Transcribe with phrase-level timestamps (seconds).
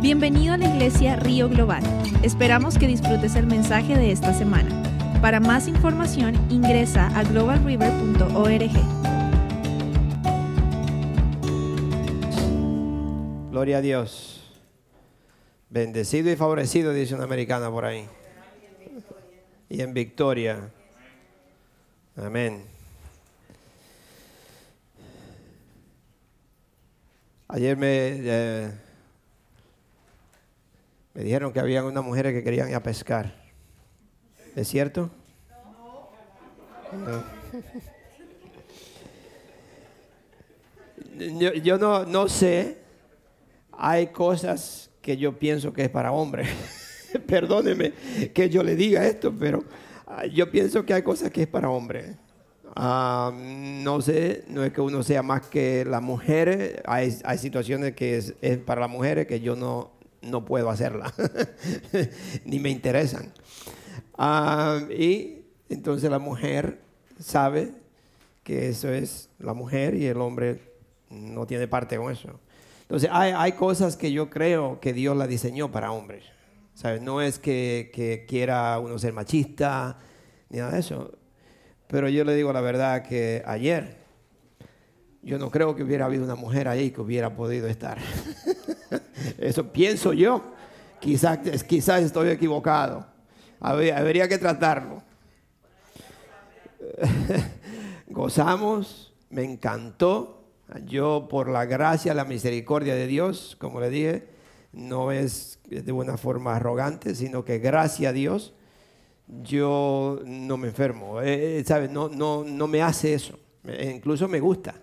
[0.00, 1.82] Bienvenido a la iglesia Río Global.
[2.22, 4.70] Esperamos que disfrutes el mensaje de esta semana.
[5.22, 8.70] Para más información ingresa a globalriver.org.
[13.50, 14.54] Gloria a Dios.
[15.70, 18.06] Bendecido y favorecido, dice una americana por ahí.
[19.70, 20.70] Y en victoria.
[22.16, 22.62] Amén.
[27.48, 28.85] Ayer me, eh,
[31.16, 33.34] me dijeron que había unas mujeres que querían ir a pescar.
[34.54, 35.08] ¿Es cierto?
[36.92, 37.24] No.
[41.40, 42.76] Yo, yo no, no sé.
[43.72, 46.50] Hay cosas que yo pienso que es para hombres.
[47.26, 47.94] Perdóneme
[48.34, 49.64] que yo le diga esto, pero
[50.06, 52.14] ah, yo pienso que hay cosas que es para hombres.
[52.74, 56.82] Ah, no sé, no es que uno sea más que las mujeres.
[56.84, 59.95] Hay, situaciones que es para las mujeres que yo no,
[60.30, 61.12] no puedo hacerla,
[62.44, 63.32] ni me interesan.
[64.18, 66.80] Ah, y entonces la mujer
[67.18, 67.74] sabe
[68.44, 70.60] que eso es la mujer y el hombre
[71.10, 72.40] no tiene parte con eso.
[72.82, 76.24] Entonces hay, cosas que yo creo que Dios la diseñó para hombres.
[76.74, 77.02] ¿sabes?
[77.02, 79.98] No es que, que quiera uno ser machista
[80.50, 81.12] ni nada de eso.
[81.88, 83.96] Pero yo le digo la verdad que ayer
[85.22, 87.98] yo no creo que hubiera habido una mujer ahí que hubiera podido estar.
[89.38, 90.54] Eso pienso yo.
[91.00, 93.06] Quizás, quizás estoy equivocado.
[93.60, 95.02] Habría que tratarlo.
[98.08, 100.44] Gozamos, me encantó.
[100.84, 104.28] Yo por la gracia, la misericordia de Dios, como le dije,
[104.72, 108.52] no es de una forma arrogante, sino que gracias a Dios
[109.42, 111.20] yo no me enfermo.
[111.22, 111.90] Eh, ¿sabes?
[111.90, 113.38] No, no, no me hace eso.
[113.64, 114.74] Incluso me gusta.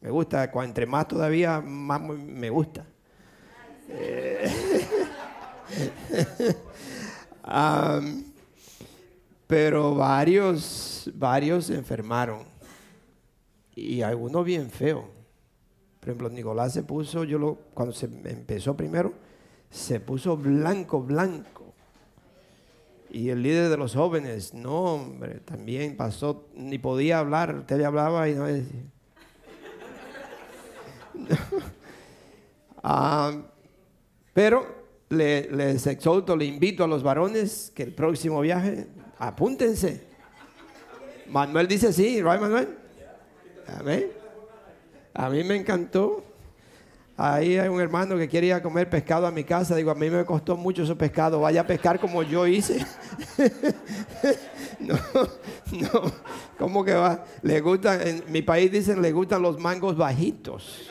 [0.00, 0.50] Me gusta.
[0.62, 2.86] Entre más todavía, más me gusta.
[7.44, 8.24] um,
[9.46, 12.40] pero varios, varios se enfermaron.
[13.74, 15.04] Y algunos bien feos.
[16.00, 19.12] Por ejemplo, Nicolás se puso, yo lo, cuando se empezó primero,
[19.70, 21.72] se puso blanco, blanco.
[23.10, 27.84] Y el líder de los jóvenes, no, hombre, también pasó, ni podía hablar, usted le
[27.84, 28.82] hablaba y no decía.
[34.34, 38.86] pero les exhorto, le invito a los varones que el próximo viaje,
[39.18, 40.02] apúntense.
[41.28, 42.76] Manuel dice sí, ¿right, Manuel?
[43.78, 44.10] Amén.
[45.14, 46.24] A mí me encantó.
[47.16, 49.76] Ahí hay un hermano que quiere ir a comer pescado a mi casa.
[49.76, 51.40] Digo, a mí me costó mucho ese pescado.
[51.40, 52.84] Vaya a pescar como yo hice.
[54.80, 54.98] no,
[55.70, 56.12] no.
[56.58, 57.24] ¿Cómo que va?
[57.42, 60.88] Le gustan, en mi país dicen, le gustan los mangos bajitos.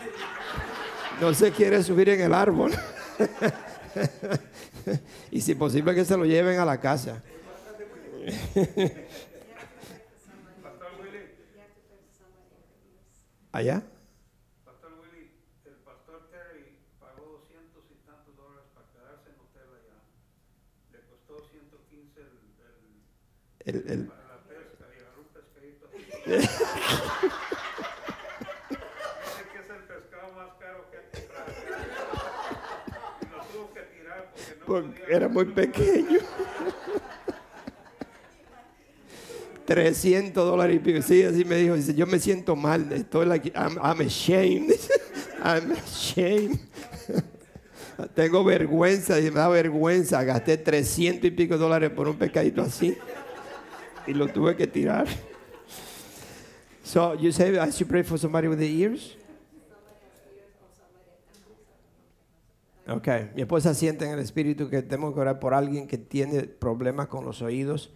[1.20, 2.72] No se quiere subir en el árbol.
[5.32, 7.22] Y si posible que se lo lleven a la casa.
[13.52, 13.84] ¿Allá?
[14.66, 15.30] Pastor Willy,
[15.66, 19.98] el pastor Terry pagó 200 y tantos dólares para quedarse en hotel allá.
[20.92, 22.34] Le costó 115 el,
[23.78, 25.86] el, El, el- para la pesca y agarró un pescadito.
[28.74, 31.52] Dice que es el pescado más caro que ha comprado.
[33.22, 34.34] Y lo tuvo que tirar
[34.66, 36.20] porque era muy pequeño.
[39.66, 41.02] 300 dólares y pico.
[41.02, 41.76] Sí, así me dijo.
[41.76, 42.92] Yo me siento mal.
[42.92, 44.74] Estoy like, I'm, I'm ashamed.
[45.44, 46.60] I'm ashamed.
[48.16, 50.24] Tengo vergüenza me da vergüenza.
[50.24, 52.98] Gasté 300 y pico dólares por un pescadito así.
[54.08, 55.08] Y lo tuve que tirar.
[56.84, 59.16] So, you say I should pray for somebody with the ears?
[62.86, 66.44] Ok, mi esposa siente en el espíritu que tenemos que orar por alguien que tiene
[66.44, 67.94] problemas con los oídos.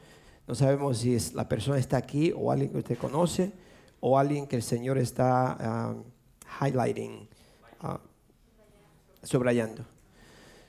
[0.47, 3.51] No sabemos si la persona está aquí o alguien que usted conoce
[3.99, 6.03] o alguien que el Señor está um,
[6.61, 7.27] highlighting,
[7.83, 7.97] uh,
[9.23, 9.83] subrayando.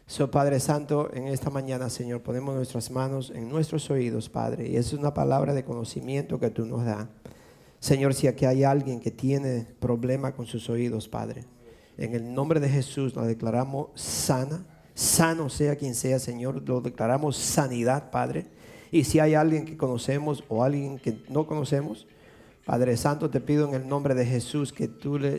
[0.09, 4.77] So, Padre Santo, en esta mañana, Señor, ponemos nuestras manos en nuestros oídos, Padre, y
[4.77, 7.07] es una palabra de conocimiento que tú nos das.
[7.79, 11.45] Señor, si aquí hay alguien que tiene problema con sus oídos, Padre,
[11.99, 14.65] en el nombre de Jesús la declaramos sana,
[14.95, 18.47] sano sea quien sea, Señor, lo declaramos sanidad, Padre.
[18.93, 22.07] Y si hay alguien que conocemos o alguien que no conocemos,
[22.65, 25.39] Padre Santo, te pido en el nombre de Jesús que tú le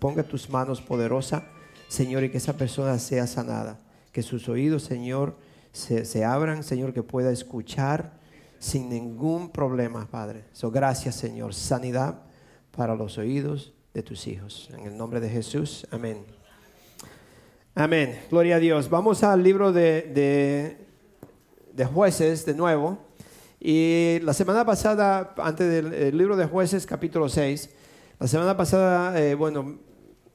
[0.00, 1.44] pongas tus manos poderosas,
[1.88, 3.78] Señor, y que esa persona sea sanada.
[4.12, 5.36] Que sus oídos, Señor,
[5.72, 8.18] se, se abran, Señor, que pueda escuchar
[8.58, 10.44] sin ningún problema, Padre.
[10.52, 11.54] So, gracias, Señor.
[11.54, 12.22] Sanidad
[12.72, 14.68] para los oídos de tus hijos.
[14.72, 16.24] En el nombre de Jesús, amén.
[17.74, 18.20] Amén.
[18.30, 18.88] Gloria a Dios.
[18.88, 20.76] Vamos al libro de, de,
[21.72, 22.98] de jueces de nuevo.
[23.58, 27.70] Y la semana pasada, antes del el libro de jueces, capítulo 6,
[28.18, 29.78] la semana pasada, eh, bueno,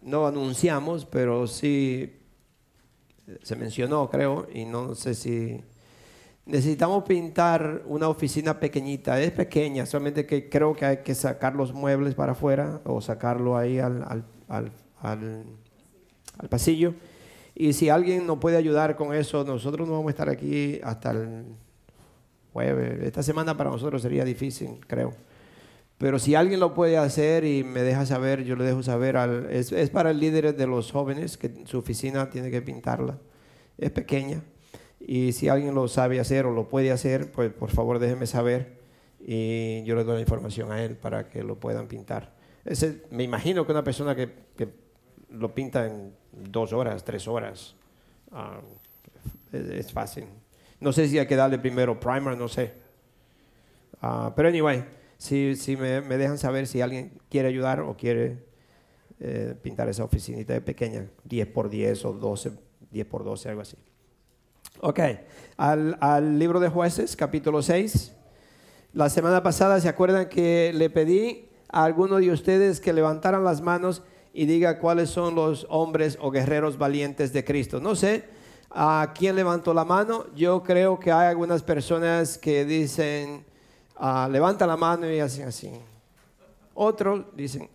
[0.02, 2.20] no anunciamos, pero sí
[3.42, 5.64] se mencionó, creo, y no sé si
[6.46, 9.20] necesitamos pintar una oficina pequeñita.
[9.22, 13.58] Es pequeña, solamente que creo que hay que sacar los muebles para afuera o sacarlo
[13.58, 14.04] ahí al,
[14.48, 14.72] al,
[15.02, 15.46] al,
[16.50, 16.94] pasillo.
[17.56, 21.12] Y si alguien nos puede ayudar con eso, nosotros no vamos a estar aquí hasta
[21.12, 21.46] el
[22.54, 23.02] jueves.
[23.02, 25.14] Esta semana para nosotros sería difícil, creo.
[25.98, 29.16] Pero si alguien lo puede hacer y me deja saber, yo le dejo saber.
[29.16, 33.18] Al, es para el líder de los jóvenes que su oficina tiene que pintarla.
[33.78, 34.44] Es pequeña.
[35.08, 38.80] Y si alguien lo sabe hacer o lo puede hacer, pues por favor déjeme saber
[39.20, 42.34] y yo le doy la información a él para que lo puedan pintar.
[43.12, 44.34] Me imagino que una persona que,
[45.30, 47.76] lo pinta en dos horas, tres horas,
[48.32, 48.62] ah,
[49.52, 50.26] es, fácil.
[50.80, 52.74] No sé si hay que darle primero primer, no sé.
[54.02, 54.86] Ah, pero anyway,
[55.18, 58.46] si, me dejan saber si alguien quiere ayudar o quiere
[59.20, 62.52] eh, pintar esa oficinita pequeña, 10 por 10 o 12,
[62.90, 63.78] 10 por 12, algo así.
[64.88, 65.00] Ok,
[65.58, 68.12] al, libro de jueces, capítulo 6.
[68.94, 73.62] La semana pasada, ¿se acuerdan que le pedí a alguno de ustedes que levantaran las
[73.62, 77.80] manos y diga cuáles son los hombres o guerreros valientes de Cristo?
[77.80, 78.26] No sé
[78.70, 80.28] a quién levantó la mano.
[80.36, 83.44] Yo creo que hay algunas personas que dicen,
[83.96, 85.72] ah, levanta la mano y hacen así.
[86.76, 87.68] Otros dicen,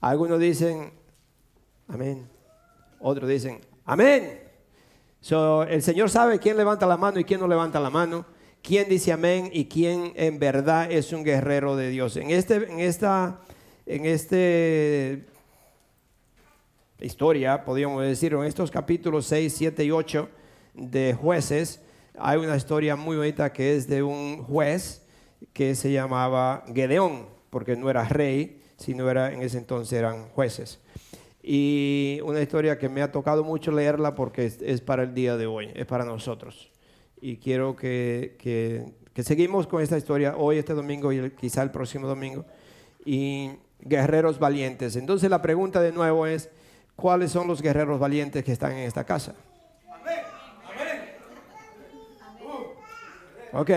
[0.00, 0.90] algunos dicen,
[1.86, 2.26] amén.
[2.98, 4.45] Otros dicen, amén.
[5.26, 8.24] So, el Señor sabe quién levanta la mano y quién no levanta la mano,
[8.62, 12.16] quién dice amén y quién en verdad es un guerrero de Dios.
[12.16, 13.40] En este, esta,
[13.86, 15.26] este
[17.00, 20.28] historia, podríamos decir, en estos capítulos 6, 7 y 8
[20.74, 21.80] de jueces,
[22.16, 25.02] hay una historia muy bonita que es de un juez
[25.52, 30.78] que se llamaba Gedeón, porque no era rey, sino era en ese entonces eran jueces.
[31.48, 35.36] Y una historia que me ha tocado mucho leerla porque es, es para el día
[35.36, 36.72] de hoy, es para nosotros.
[37.20, 38.84] Y quiero que, que,
[39.14, 42.44] que seguimos con esta historia hoy, este domingo y el- quizá el próximo domingo.
[43.04, 44.96] Y guerreros valientes.
[44.96, 46.50] Entonces la pregunta de nuevo es,
[46.96, 49.36] ¿cuáles son los guerreros valientes que están en esta casa?
[53.52, 53.70] Ok,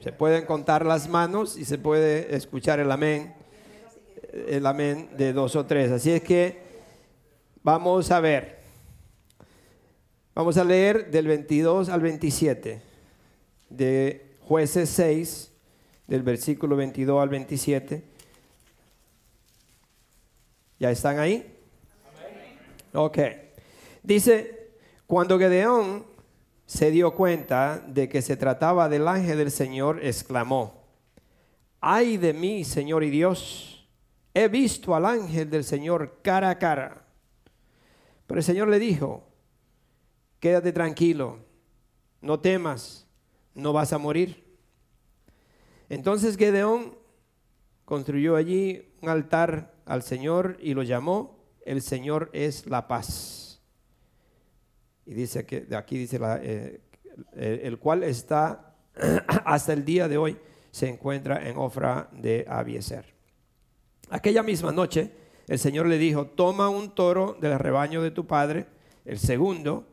[0.00, 3.32] se pueden contar las manos y se puede escuchar el amén,
[4.48, 5.92] el amén de dos o tres.
[5.92, 6.63] Así es que
[7.64, 8.58] vamos a ver.
[10.34, 12.82] Vamos a leer del 22 al 27
[13.70, 15.52] de jueces 6,
[16.06, 18.04] del versículo 22 al 27.
[20.78, 21.56] ¿Ya están ahí?
[22.92, 23.18] Ok.
[24.02, 24.70] Dice,
[25.06, 26.04] cuando Gedeón
[26.66, 30.84] se dio cuenta de que se trataba del ángel del Señor, exclamó,
[31.80, 33.88] ay de mí, Señor y Dios,
[34.34, 37.03] he visto al ángel del Señor cara a cara.
[38.26, 39.28] Pero el Señor le dijo,
[40.40, 41.38] quédate tranquilo,
[42.20, 43.06] no temas,
[43.54, 44.44] no vas a morir.
[45.88, 46.96] Entonces Gedeón
[47.84, 53.60] construyó allí un altar al Señor y lo llamó, el Señor es la paz.
[55.06, 56.80] Y dice que de aquí dice la, eh,
[57.34, 58.74] el, cual está
[59.44, 60.38] hasta el día de hoy
[60.70, 63.14] se encuentra en Ofra de Abieser.
[64.10, 65.10] Aquella misma noche
[65.46, 68.66] el Señor le dijo, toma un toro del rebaño de tu padre,
[69.04, 69.86] el segundo,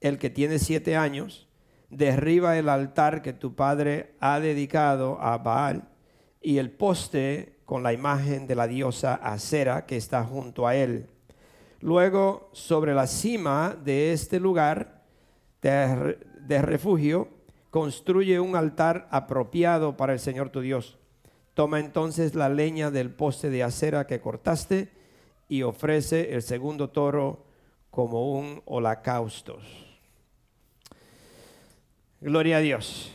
[0.00, 1.48] el que tiene siete años,
[1.88, 5.88] derriba el altar que tu padre ha dedicado a Baal
[6.42, 11.08] y el poste con la imagen de la diosa Acera que está junto a él.
[11.80, 15.04] Luego, sobre la cima de este lugar
[15.62, 17.28] de, de refugio,
[17.70, 20.98] construye un altar apropiado para el Señor tu Dios.
[21.54, 24.97] Toma entonces la leña del poste de acera que cortaste
[25.48, 27.46] y ofrece el segundo toro
[27.90, 29.58] como un holocausto.
[32.20, 33.10] Gloria a Dios.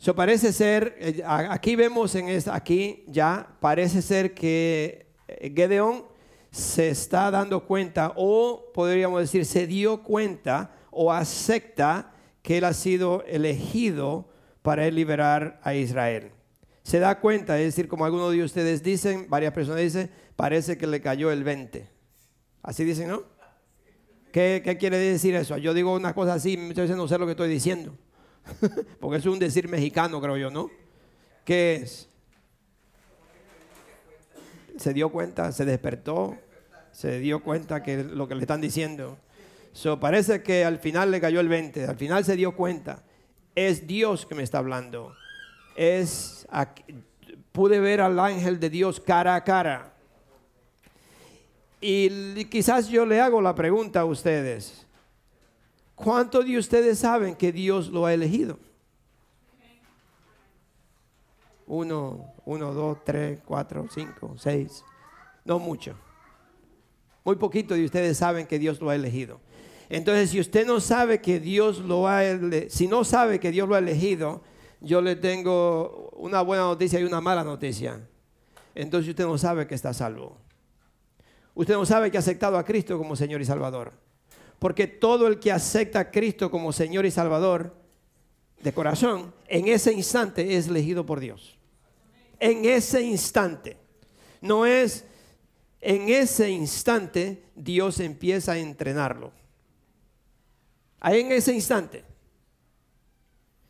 [0.00, 6.04] Eso parece ser, eh, aquí vemos en esta, aquí ya parece ser que eh, Gedeón
[6.50, 12.12] se está dando cuenta o podríamos decir se dio cuenta o acepta
[12.42, 14.28] que él ha sido elegido
[14.62, 16.35] para liberar a Israel.
[16.86, 20.86] Se da cuenta, es decir, como algunos de ustedes dicen, varias personas dicen, parece que
[20.86, 21.84] le cayó el 20.
[22.62, 23.24] Así dicen, ¿no?
[24.30, 25.58] ¿Qué, quiere decir eso?
[25.58, 27.92] Yo digo una cosa así, muchas veces no sé lo que estoy diciendo.
[29.00, 30.70] Porque es un decir mexicano, creo yo, ¿no?
[31.44, 32.08] ¿Qué es?
[34.76, 36.38] Se dio cuenta, se despertó,
[36.92, 39.18] Se dio cuenta que lo que le están diciendo.
[39.72, 41.84] So, parece que al final le cayó el 20.
[41.84, 43.02] Al final se dio cuenta.
[43.56, 45.16] Es Dios que me está hablando.
[45.76, 46.46] Es
[47.52, 49.94] pude ver al ángel de Dios cara a cara.
[51.80, 54.86] Y quizás yo le hago la pregunta a ustedes.
[55.94, 58.58] ¿Cuántos de ustedes saben que Dios lo ha elegido?
[61.66, 64.84] Uno, uno, dos, tres, cuatro, cinco, seis.
[65.44, 65.94] No mucho.
[67.24, 69.40] Muy poquito de ustedes saben que Dios lo ha elegido.
[69.88, 72.20] Entonces, si usted no sabe que Dios lo ha
[72.68, 74.42] si no sabe que Dios lo ha elegido,
[74.86, 78.00] yo le tengo una buena noticia y una mala noticia.
[78.74, 80.38] Entonces usted no sabe que está salvo.
[81.54, 83.92] Usted no sabe que ha aceptado a Cristo como Señor y Salvador.
[84.60, 87.74] Porque todo el que acepta a Cristo como Señor y Salvador
[88.62, 91.58] de corazón, en ese instante es elegido por Dios.
[92.38, 93.76] En ese instante.
[94.40, 95.04] No es
[95.80, 99.32] en ese instante Dios empieza a entrenarlo.
[101.00, 102.04] Ahí en ese instante.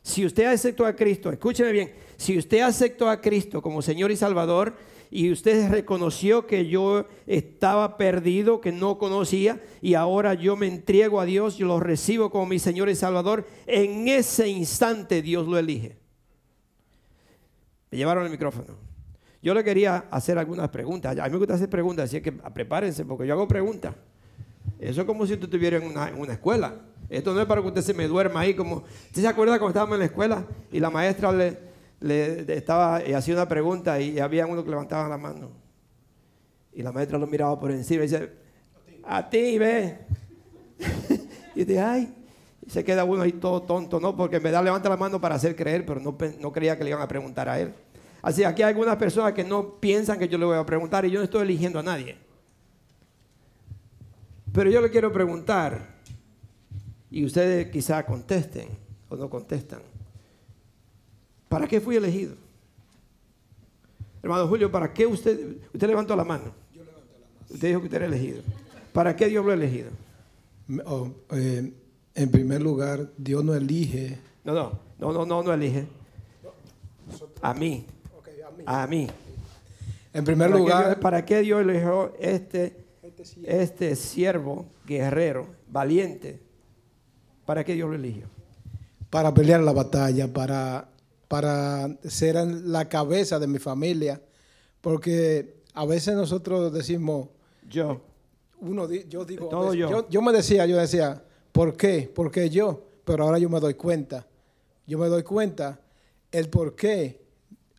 [0.07, 4.17] Si usted aceptó a Cristo, escúcheme bien, si usted aceptó a Cristo como Señor y
[4.17, 4.77] Salvador
[5.11, 11.21] y usted reconoció que yo estaba perdido, que no conocía y ahora yo me entrego
[11.21, 15.59] a Dios, yo lo recibo como mi Señor y Salvador, en ese instante Dios lo
[15.59, 15.97] elige.
[17.91, 18.77] Me llevaron el micrófono.
[19.43, 21.19] Yo le quería hacer algunas preguntas.
[21.19, 23.97] A mí me gusta hacer preguntas, así que prepárense porque yo hago preguntas.
[24.79, 26.77] Eso es como si tú estuvieras una, en una escuela.
[27.09, 28.85] Esto no es para que usted se me duerma ahí como...
[29.07, 33.35] ¿Usted se acuerda cuando estábamos en la escuela y la maestra le, estaba y hacía
[33.35, 35.51] una pregunta y había uno que levantaba la mano?
[36.73, 38.33] Y la maestra lo miraba por encima y dice,
[39.05, 39.99] a ti, ve.
[41.55, 42.15] y dice, ay,
[42.67, 44.17] y se queda uno ahí todo tonto, ¿no?
[44.17, 46.91] Porque en verdad levanta la mano para hacer creer, pero no, no creía que le
[46.91, 47.73] iban a preguntar a él.
[48.21, 51.11] Así, aquí hay algunas personas que no piensan que yo le voy a preguntar y
[51.11, 52.19] yo no estoy eligiendo a nadie.
[54.53, 55.96] Pero yo le quiero preguntar,
[57.11, 58.69] y ustedes quizá contesten
[59.09, 59.81] o no contestan,
[61.49, 62.35] ¿para qué fui elegido?
[64.23, 66.53] Hermano Julio, ¿para qué usted, usted levantó la mano?
[67.49, 68.43] Usted dijo que usted era elegido.
[68.93, 69.91] ¿Para qué Dios lo ha elegido?
[70.85, 71.73] Oh, eh,
[72.15, 74.19] en primer lugar, Dios no elige.
[74.45, 75.87] No, no, no, no, no, no elige.
[77.41, 77.87] A mí,
[78.65, 79.07] a mí.
[80.13, 82.77] En primer ¿Para qué lugar, Dios- ¿Para qué Dios eligió este,
[83.45, 86.41] este siervo guerrero, valiente?
[87.47, 88.27] ¿Para qué Dios lo eligió?
[89.09, 90.89] para pelear la batalla, para,
[91.29, 94.21] para ser la cabeza de mi familia,
[94.81, 97.29] porque a veces nosotros decimos,
[97.71, 98.01] Yo.
[98.61, 99.89] uno, yo digo, Todo yo.
[99.89, 101.23] yo, yo me decía, yo decía,
[101.53, 102.11] ¿por qué?
[102.15, 102.83] ¿Por qué yo?
[103.05, 104.27] Pero ahora yo me doy cuenta,
[104.87, 105.81] yo me doy cuenta
[106.33, 107.23] el por qué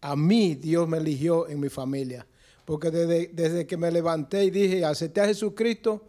[0.02, 2.26] a mí Dios me eligió en mi familia.
[2.66, 6.04] Porque desde, desde que me levanté y dije, acepté a Jesucristo,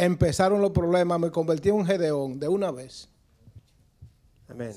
[0.00, 3.08] empezaron los problemas, me convertí en un gedeón de una vez.
[4.48, 4.72] Amén.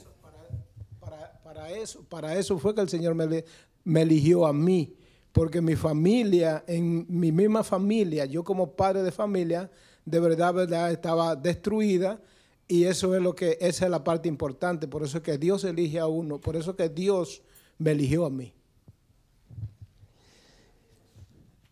[0.99, 3.45] Para, para eso, para eso fue que el Señor me,
[3.85, 4.97] me eligió a mí,
[5.31, 9.71] porque mi familia, en mi misma familia, yo como padre de familia,
[10.03, 12.19] de verdad, verdad, estaba destruida
[12.67, 15.63] y eso es lo que, esa es la parte importante, por eso es que Dios
[15.63, 17.43] elige a uno, por eso es que Dios
[17.77, 18.53] me eligió a mí.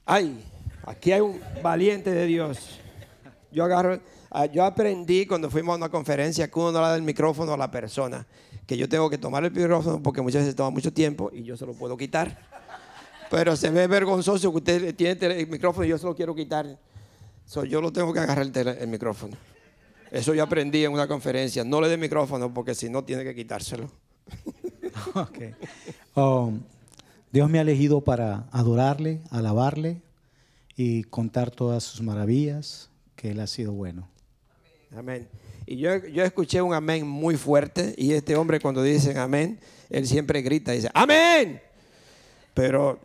[0.05, 0.41] Ay,
[0.83, 2.79] aquí hay un valiente de Dios.
[3.51, 6.95] Yo agarro, ah, yo aprendí cuando fuimos a una conferencia que uno no le da
[6.95, 8.25] el micrófono a la persona,
[8.65, 11.57] que yo tengo que tomar el micrófono porque muchas veces toma mucho tiempo y yo
[11.57, 12.37] se lo puedo quitar.
[13.29, 16.77] Pero se ve vergonzoso que usted tiene el micrófono y yo se lo quiero quitar.
[17.45, 19.35] So, yo lo tengo que agarrar el, el micrófono.
[20.11, 21.63] Eso yo aprendí en una conferencia.
[21.63, 23.89] No le dé micrófono porque si no tiene que quitárselo.
[25.15, 25.39] Ok.
[26.15, 26.61] Um,
[27.31, 30.01] Dios me ha elegido para adorarle, alabarle
[30.75, 32.89] y contar todas sus maravillas,
[33.21, 34.09] que Él ha sido bueno.
[34.97, 35.29] Amén.
[35.67, 39.59] Y yo, yo escuché un amén muy fuerte y este hombre cuando dicen amén,
[39.91, 41.61] él siempre grita y dice, amén.
[42.55, 42.99] Pero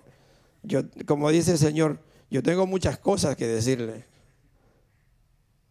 [0.63, 1.99] yo, como dice el Señor,
[2.31, 4.07] yo tengo muchas cosas que decirle.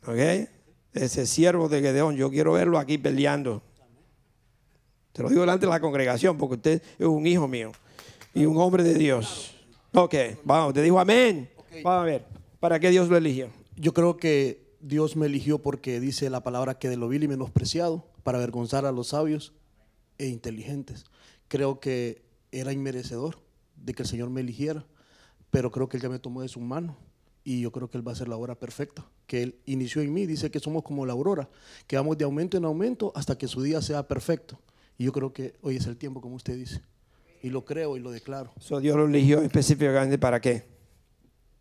[0.05, 0.47] ¿Ok?
[0.93, 3.63] Ese siervo de Gedeón, yo quiero verlo aquí peleando.
[5.11, 7.71] Te lo digo delante de la congregación porque usted es un hijo mío
[8.35, 9.55] y un hombre de Dios.
[9.91, 11.49] Ok, vamos, te dijo amén.
[11.83, 12.25] Vamos a ver,
[12.59, 13.49] ¿para qué Dios lo eligió?
[13.77, 17.27] Yo creo que Dios me eligió porque dice la palabra que de lo vil y
[17.27, 19.53] menospreciado para avergonzar a los sabios
[20.17, 21.05] e inteligentes.
[21.48, 23.39] Creo que era inmerecedor
[23.75, 24.86] de que el Señor me eligiera,
[25.51, 26.98] pero creo que Él ya me tomó de su mano
[27.44, 30.13] y yo creo que Él va a hacer la obra perfecta, que Él inició en
[30.13, 30.25] mí.
[30.25, 31.50] Dice que somos como la aurora,
[31.86, 34.60] que vamos de aumento en aumento hasta que su día sea perfecto.
[34.98, 36.82] Y yo creo que hoy es el tiempo, como usted dice.
[37.44, 38.53] Y lo creo y lo declaro.
[38.60, 40.65] So, Dios lo eligió específicamente para qué?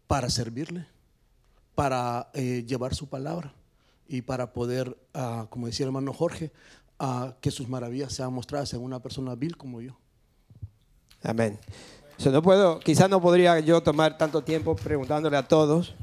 [0.06, 0.86] Para servirle.
[1.74, 3.54] Para eh, llevar su palabra
[4.06, 6.52] y para poder, ah, como decía el hermano Jorge,
[6.98, 9.96] ah, que sus maravillas sean mostradas en una persona vil como yo.
[11.22, 11.58] Amén.
[12.16, 15.96] So, no puedo, quizás no podría yo tomar tanto tiempo preguntándole a todos,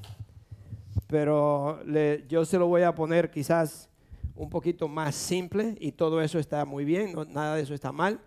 [1.08, 1.80] pero
[2.28, 3.88] yo se lo voy a poner quizás
[4.36, 8.20] un poquito más simple y todo eso está muy bien, nada de eso está mal.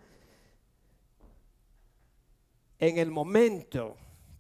[2.79, 3.97] En el momento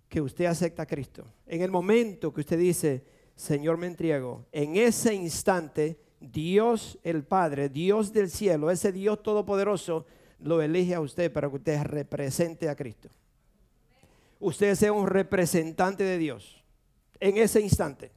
[0.08, 4.76] que usted acepta a Cristo, en el momento que usted dice, Señor me entrego, en
[4.76, 10.06] ese instante Dios el Padre, Dios del cielo, ese Dios todopoderoso,
[10.40, 13.08] lo elige a usted para que usted represente a Cristo.
[14.40, 16.62] Usted sea un representante de Dios
[17.18, 18.12] en ese instante.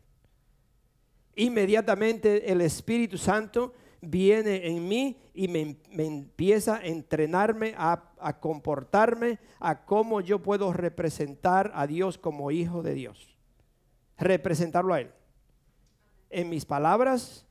[1.36, 8.39] Inmediatamente el Espíritu Santo viene en mí y me, me empieza a entrenarme, a, a
[8.39, 13.35] comportarme, a cómo yo puedo representar a Dios como hijo de Dios.
[14.17, 15.11] Representarlo a Él.
[16.29, 17.45] En mis palabras,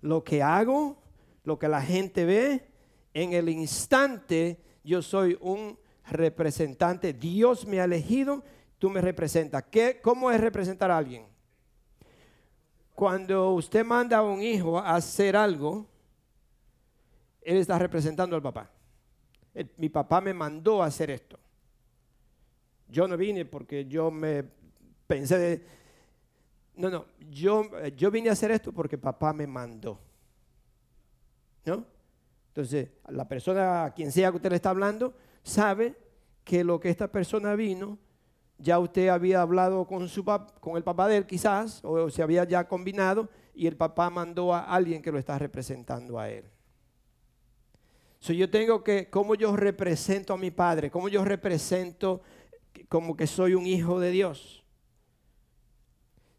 [0.00, 0.96] lo que hago,
[1.44, 2.68] lo que la gente ve,
[3.14, 5.78] en el instante yo soy un
[6.10, 7.12] representante.
[7.12, 8.44] Dios me ha elegido,
[8.78, 9.64] tú me representas.
[9.70, 11.26] ¿Qué, ¿Cómo es representar a alguien?
[12.96, 15.86] Cuando usted manda a un hijo a hacer algo,
[17.42, 18.70] él está representando al papá.
[19.76, 21.38] Mi papá me mandó a hacer esto.
[22.88, 24.44] Yo no vine porque yo me
[25.06, 25.66] pensé de,
[26.76, 30.00] no, no, yo, yo vine a hacer esto porque papá me mandó.
[31.66, 31.84] ¿No?
[32.48, 35.12] Entonces, la persona a quien sea que usted le está hablando
[35.42, 35.94] sabe
[36.44, 37.98] que lo que esta persona vino,
[38.58, 42.22] ya usted había hablado con, su pap- con el papá de él quizás, o se
[42.22, 46.44] había ya combinado, y el papá mandó a alguien que lo está representando a él.
[48.18, 50.90] So, yo tengo que, ¿cómo yo represento a mi padre?
[50.90, 52.22] ¿Cómo yo represento
[52.88, 54.64] como que soy un hijo de Dios?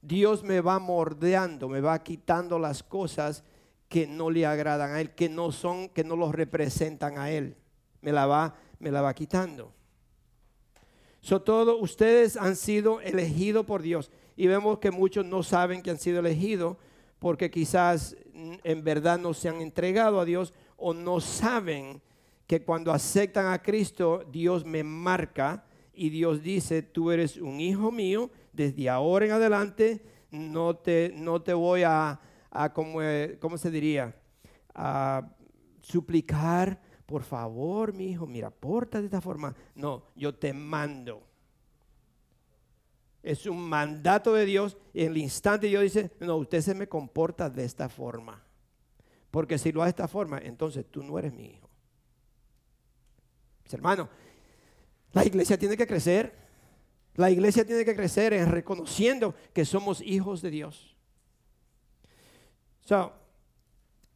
[0.02, 3.44] Dios me va mordeando, me va quitando las cosas
[3.90, 7.56] que no le agradan a él, que no son, que no los representan a él.
[8.02, 9.74] Me la va, me la va quitando.
[11.28, 15.92] So, todo ustedes han sido elegidos por Dios y vemos que muchos no saben que
[15.92, 16.78] han sido elegidos
[17.20, 18.16] porque quizás
[18.64, 22.02] en verdad no se han entregado a Dios o no saben
[22.48, 27.92] que cuando aceptan a Cristo Dios me marca y Dios dice, tú eres un hijo
[27.92, 33.58] mío, desde ahora en adelante no te, no te voy a, a como, eh, ¿cómo
[33.58, 34.16] se diría?
[34.74, 35.28] A
[35.82, 39.56] suplicar, por favor, mi hijo, mira, porta de esta forma.
[39.76, 41.24] No, yo te mando.
[43.24, 46.90] Es un mandato de Dios y en el instante Dios dice, no, usted se me
[46.90, 48.44] comporta de esta forma.
[49.32, 51.70] Porque si lo hace de esta forma, entonces tú no eres mi hijo.
[53.64, 54.10] Mis hermanos,
[55.14, 56.36] la iglesia tiene que crecer.
[57.16, 60.98] La iglesia tiene que crecer en reconociendo que somos hijos de Dios.
[62.84, 63.14] So,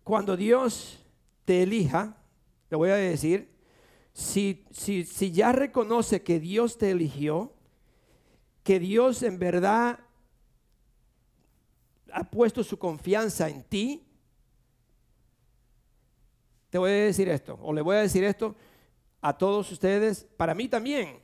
[0.03, 1.05] cuando Dios
[1.45, 2.17] te elija,
[2.71, 3.51] le voy a decir,
[4.13, 7.53] si, si, si ya reconoce que Dios te eligió,
[8.63, 9.99] que Dios en verdad
[12.13, 14.07] ha puesto su confianza en ti,
[16.69, 18.55] te voy a decir esto, o le voy a decir esto
[19.19, 21.19] a todos ustedes, para mí también.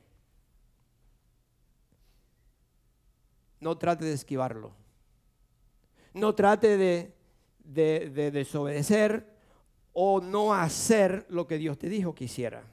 [3.62, 4.74] No trate de esquivarlo.
[6.14, 7.16] No trate de,
[7.64, 9.37] de, de desobedecer
[10.00, 12.64] o no hacer lo que Dios te dijo que hiciera.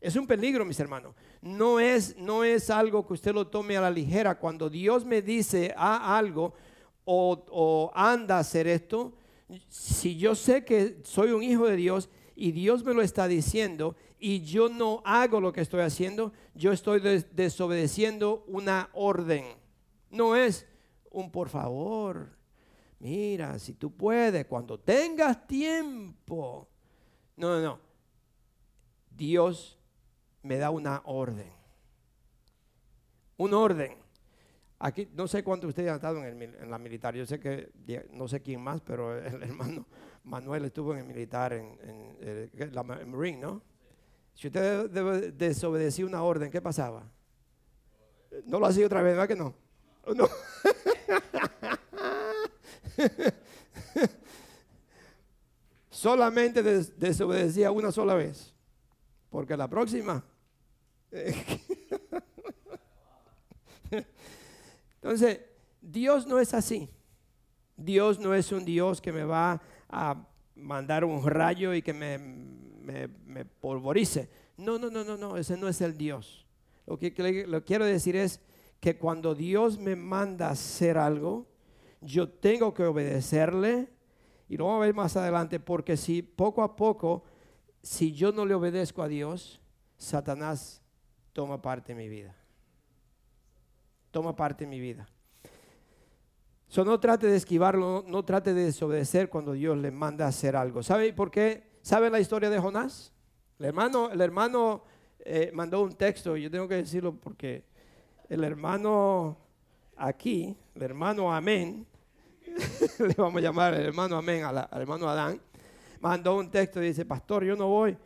[0.00, 1.14] Es un peligro, mis hermanos.
[1.40, 4.36] No es, no es algo que usted lo tome a la ligera.
[4.36, 6.54] Cuando Dios me dice a algo
[7.04, 9.12] o, anda a hacer esto,
[9.68, 13.94] si yo sé que soy un hijo de Dios y Dios me lo está diciendo
[14.18, 19.44] y yo no hago lo que estoy haciendo, yo estoy des- desobedeciendo una orden.
[20.10, 20.66] No es
[21.12, 22.41] un por favor.
[23.02, 26.68] Mira, si tú puedes, cuando tengas tiempo.
[27.34, 27.80] No, no, no.
[29.10, 29.76] Dios
[30.44, 31.50] me da una orden.
[33.38, 33.96] Un orden.
[34.78, 37.16] Aquí no sé cuántos de ustedes han estado en, la militar.
[37.16, 37.72] Yo sé que
[38.12, 39.84] no sé quién más, pero el hermano
[40.22, 41.76] Manuel estuvo en el militar en,
[42.20, 43.62] en, la ma- Marine, ¿no?
[44.32, 47.04] Si usted desobedecía una orden, ¿qué pasaba?
[48.44, 49.54] No lo hacía otra vez, ¿verdad que no?
[50.14, 50.28] No.
[55.90, 58.54] Solamente des- desobedecía una sola vez.
[59.30, 60.24] Porque la próxima.
[64.96, 65.40] Entonces,
[65.80, 66.88] Dios no es así.
[67.76, 72.18] Dios no es un Dios que me va a mandar un rayo y que me,
[72.18, 74.28] me, me polvorice.
[74.56, 76.46] No, no, no, no, no, ese no es el Dios.
[76.86, 77.10] Lo que,
[77.48, 78.40] lo que quiero decir es
[78.80, 81.46] que cuando Dios me manda hacer algo,
[82.02, 83.88] yo tengo que obedecerle.
[84.48, 87.24] Y lo vamos a ver más adelante, porque si poco a poco,
[87.82, 89.62] si yo no le obedezco a Dios,
[89.96, 90.82] Satanás
[91.32, 92.36] toma parte en mi vida.
[94.10, 95.08] Toma parte en mi vida.
[96.68, 100.56] So, no trate de esquivarlo, no, trate de desobedecer cuando Dios le manda a hacer
[100.56, 100.82] algo.
[100.82, 101.70] ¿Sabe por qué?
[101.82, 103.12] ¿Sabe la historia de Jonás?
[103.58, 104.82] El hermano, el hermano
[105.18, 107.64] eh, mandó un texto, yo tengo que decirlo porque
[108.28, 109.36] el hermano
[109.96, 111.86] aquí, el hermano Amén,
[112.98, 115.40] le vamos a llamar el hermano Amén al, hermano Adán,
[116.00, 117.96] mandó un texto y dice, pastor, yo no voy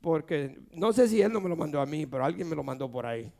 [0.00, 2.62] porque no sé si él no me lo mandó a mí, pero alguien me lo
[2.62, 3.32] mandó por ahí.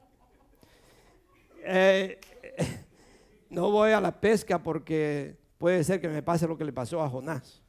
[1.63, 2.19] Eh,
[3.51, 7.01] no voy a la pesca porque puede ser que me pase lo que le pasó
[7.03, 7.63] a Jonás.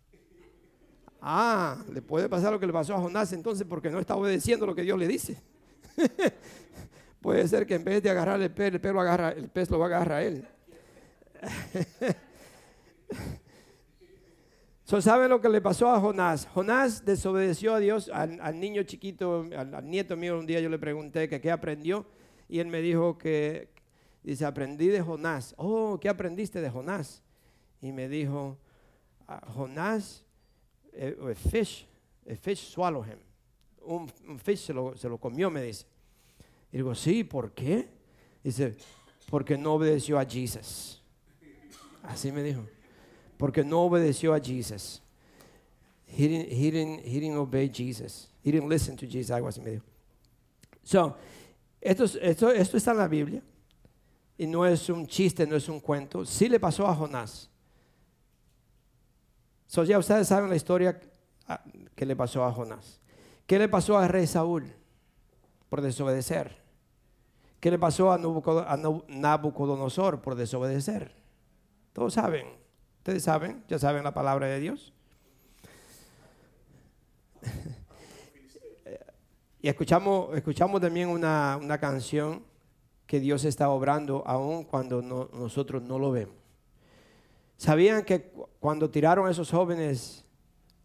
[1.21, 4.65] Ah, le puede pasar lo que le pasó a Jonás entonces porque no está obedeciendo
[4.65, 5.41] lo que Dios le dice.
[7.21, 9.69] puede ser que en vez de agarrar el pez, el pez lo, agarra, el pez
[9.69, 10.47] lo va a agarrar a él.
[14.87, 16.47] So, ¿Sabe lo que le pasó a Jonás?
[16.53, 20.79] Jonás desobedeció a Dios, al, al niño chiquito, al, nieto mío, un día yo le
[20.79, 22.05] pregunté que qué aprendió
[22.47, 23.67] y él me dijo que,
[24.23, 25.53] dice, aprendí de Jonás.
[25.57, 27.21] Oh, ¿qué aprendiste de Jonás?
[27.81, 28.57] Y me dijo,
[29.27, 30.23] ah, Jonás,
[30.93, 31.85] eh, a fish,
[32.25, 33.19] a fish swallow him.
[33.81, 35.85] Un, un fish se lo, se lo comió, me dice.
[36.71, 37.89] Y digo, sí, ¿por qué?
[38.41, 38.77] Dice,
[39.29, 41.03] porque no obedeció a Jesus.
[42.03, 42.63] Así me dijo
[43.37, 45.01] porque no obedeció a Jesus.
[46.07, 48.29] He didn't, he didn't, he didn't obey Jesus.
[48.43, 49.31] He didn't listen to Jesus.
[49.31, 49.83] Algo así me dijo.
[50.83, 51.15] So,
[51.81, 52.05] esto,
[52.51, 53.41] está en la Biblia.
[54.37, 56.25] Y no es un chiste, no es un cuento.
[56.25, 57.49] Sí le pasó a Jonás.
[59.67, 60.99] So, ya ustedes saben la historia
[61.95, 62.99] que le pasó a Jonás.
[63.45, 64.71] ¿Qué le pasó al rey Saúl?
[65.69, 66.57] Por desobedecer.
[67.59, 68.17] ¿Qué le pasó a
[69.07, 71.11] Nabucodonosor por desobedecer?
[71.93, 72.66] Todos saben.
[73.07, 74.91] Ustedes saben, ya saben la palabra de Dios.
[79.61, 82.43] y escuchamos, escuchamos también una, una, canción
[83.05, 86.35] que Dios está obrando aún cuando no, nosotros no lo vemos.
[87.55, 90.25] ¿Sabían que cuando tiraron a esos jóvenes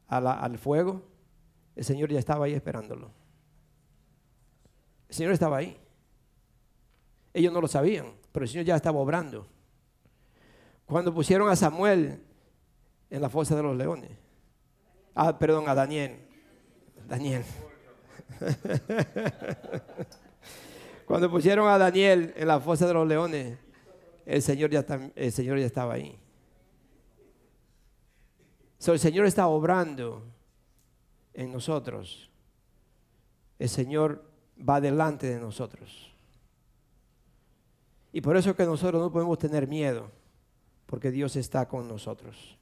[0.06, 1.02] al fuego,
[1.74, 3.10] el Señor ya estaba ahí esperándolo?
[5.08, 5.76] El Señor estaba ahí.
[7.34, 9.48] Ellos no lo sabían, pero el Señor ya estaba obrando.
[10.92, 12.22] Cuando pusieron a Samuel
[13.08, 14.10] en la fosa de los leones.
[15.14, 16.18] Ah, perdón, a Daniel.
[17.08, 17.42] Daniel.
[21.06, 23.58] Cuando pusieron a Daniel en la fosa de los leones,
[24.26, 26.20] el Señor ya, el Señor ya estaba ahí.
[28.76, 30.26] So, el Señor está obrando
[31.32, 32.30] en nosotros.
[33.58, 36.14] El Señor va delante de nosotros.
[38.12, 40.20] Y por eso que nosotros no podemos tener miedo
[40.92, 42.58] porque Dios está con nosotros.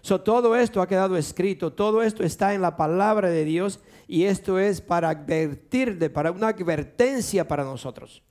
[0.00, 4.24] So, todo esto ha quedado escrito, todo esto está en la palabra de Dios y
[4.24, 8.22] esto es para advertir, de, para una advertencia para nosotros.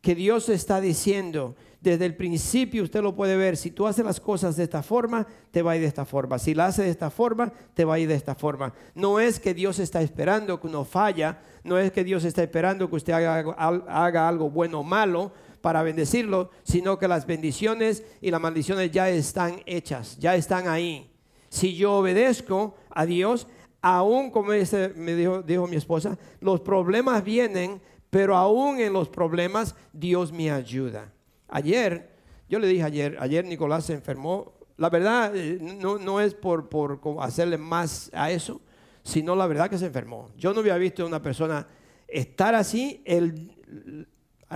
[0.00, 4.18] Que Dios está diciendo, desde el principio usted lo puede ver, si tú haces las
[4.18, 6.40] cosas de esta forma, te va a ir de esta forma.
[6.40, 8.74] Si la hace de esta forma, te va a ir de esta forma.
[8.96, 12.90] No es que Dios está esperando que uno falla, no es que Dios está esperando
[12.90, 13.54] que usted haga,
[13.86, 15.30] haga algo bueno o malo,
[15.62, 21.10] para bendecirlo, sino que las bendiciones y las maldiciones ya están hechas, ya están ahí.
[21.48, 23.46] Si yo obedezco a Dios,
[23.80, 29.74] aún como me dijo, dijo mi esposa, los problemas vienen, pero aún en los problemas
[29.92, 31.12] Dios me ayuda.
[31.48, 32.10] Ayer,
[32.48, 34.52] yo le dije ayer, ayer Nicolás se enfermó.
[34.76, 38.60] La verdad eh, no, no es por, por hacerle más a eso,
[39.04, 40.30] sino la verdad que se enfermó.
[40.36, 41.66] Yo no había visto a una persona
[42.08, 43.52] estar así el,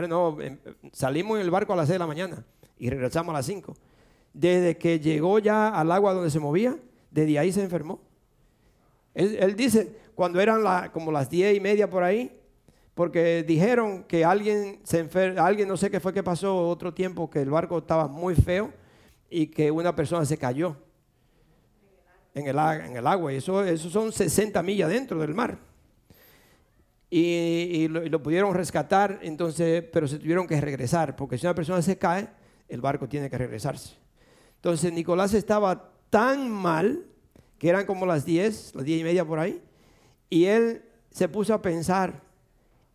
[0.03, 0.59] no, em,
[0.93, 2.45] salimos en el barco a las 6 de la mañana
[2.79, 3.75] y regresamos a las 5.
[4.33, 6.77] Desde que llegó ya al agua donde se movía,
[7.11, 8.01] desde ahí se enfermó.
[9.15, 12.39] Él, dice, cuando eran como las 10 y media por ahí,
[12.95, 17.31] porque dijeron que alguien se enfermó, alguien no sé qué fue que pasó otro tiempo,
[17.31, 18.73] que el barco estaba muy feo
[19.31, 20.77] y que una persona se cayó
[22.35, 23.33] en el, en el agua.
[23.33, 25.59] Y eso, eso son 60 millas dentro del mar
[27.09, 31.97] y, lo, pudieron rescatar, entonces, pero se tuvieron que regresar, porque si una persona se
[31.97, 32.29] cae,
[32.69, 33.95] el barco tiene que regresarse.
[34.57, 37.07] Entonces Nicolás estaba tan mal,
[37.59, 39.63] que eran como las 10, las 10 y media por ahí,
[40.29, 42.23] y él se puso a pensar,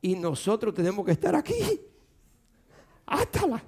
[0.02, 1.56] y nosotros tenemos que estar aquí
[3.06, 3.62] hasta las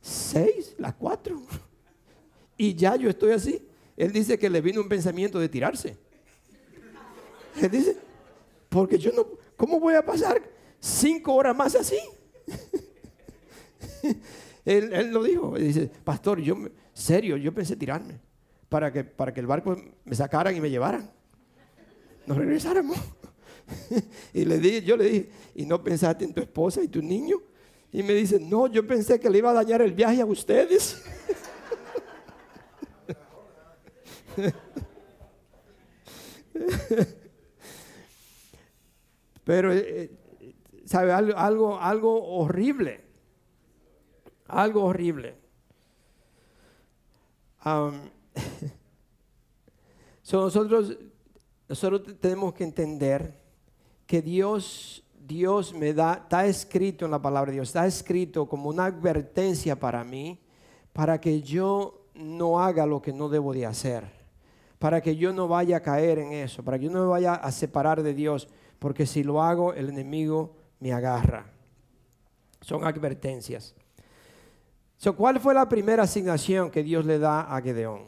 [0.00, 1.40] 6, las 4,
[2.58, 3.66] y ya yo estoy así.
[3.96, 5.96] Él dice que le vino un pensamiento de tirarse.
[7.58, 7.96] Él dice,
[8.68, 10.42] porque yo no, ¿Cómo voy a pasar
[10.78, 11.98] cinco horas más así?
[14.64, 15.56] él, lo dijo.
[15.56, 16.56] Dice, pastor, yo,
[16.92, 18.20] serio, yo pensé tirarme
[18.68, 21.10] para que, para que el barco me sacaran y me llevaran.
[22.26, 22.98] Nos regresáramos.
[24.34, 27.38] y le dije, yo le dije, ¿y no pensaste en tu esposa y tu niño?
[27.92, 31.02] Y me dice, no, yo pensé que le iba a dañar el viaje a ustedes.
[39.46, 40.54] Pero, eh, eh,
[40.86, 41.12] ¿sabe?
[41.12, 43.00] Algo, algo, algo horrible.
[44.48, 45.36] Algo horrible.
[50.32, 50.96] Nosotros,
[51.68, 53.38] nosotros te- tenemos que entender
[54.06, 58.68] que Dios, Dios me da, está escrito en la palabra de Dios, está escrito como
[58.68, 60.40] una advertencia para mí,
[60.92, 64.04] para que yo no haga lo que no debo de hacer,
[64.78, 67.34] para que yo no vaya a caer en eso, para que yo no me vaya
[67.34, 71.46] a separar de Dios, porque si lo hago, el enemigo me agarra.
[72.60, 73.74] Son advertencias.
[74.96, 78.04] So, ¿Cuál fue la primera asignación que Dios le da a Gedeón?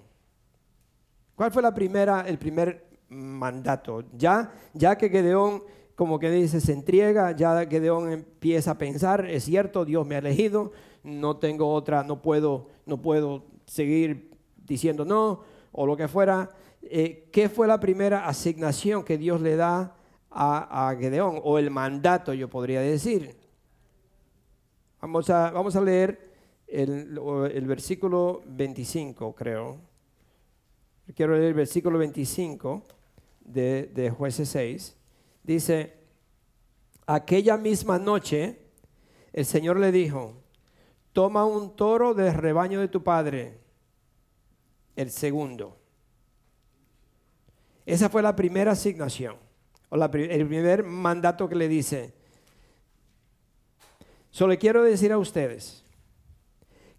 [1.35, 4.05] ¿Cuál fue la primera, el primer mandato?
[4.17, 5.63] Ya, ya que Gedeón,
[5.95, 10.19] como que dice, se entrega, ya Gedeón empieza a pensar, es cierto, Dios me ha
[10.19, 16.51] elegido, no tengo otra, no puedo, no puedo seguir diciendo no, o lo que fuera.
[16.83, 19.98] Eh, ¿Qué fue la primera asignación que Dios le da
[20.31, 21.41] a, a Gedeón?
[21.43, 23.37] O el mandato, yo podría decir.
[25.01, 26.33] Vamos a, vamos a leer
[26.67, 27.21] el,
[27.53, 29.79] el versículo 25, creo.
[31.15, 32.83] Quiero leer el versículo 25
[33.41, 34.97] de, de Jueces 6.
[35.43, 35.95] Dice,
[37.07, 38.59] aquella misma noche
[39.33, 40.35] el Señor le dijo,
[41.13, 43.59] toma un toro del rebaño de tu padre,
[44.97, 45.77] el segundo.
[47.87, 49.37] Esa fue la primera asignación,
[49.89, 52.13] o la el primer mandato que le dice.
[54.31, 55.85] Solo quiero decir a ustedes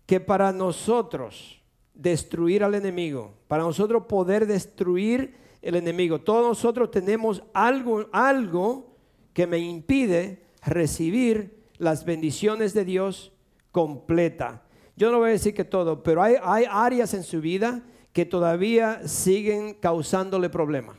[0.05, 1.61] que para nosotros
[1.93, 8.95] destruir al enemigo, para nosotros poder destruir el enemigo, todos nosotros tenemos algo, algo
[9.33, 13.31] que me impide recibir las bendiciones de Dios
[13.71, 14.63] completa.
[14.95, 19.07] Yo no voy a decir que todo, pero hay áreas en su vida que todavía
[19.07, 20.97] siguen causándole problemas.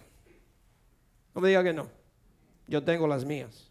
[1.35, 1.89] No me diga que no.
[2.67, 3.71] Yo tengo las mías.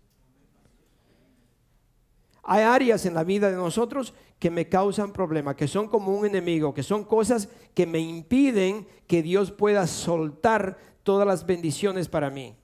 [2.43, 6.25] Hay áreas en la vida de nosotros que me causan problemas, que son como un
[6.25, 12.29] enemigo, que son cosas que me impiden que Dios pueda soltar todas las bendiciones para
[12.29, 12.55] mí.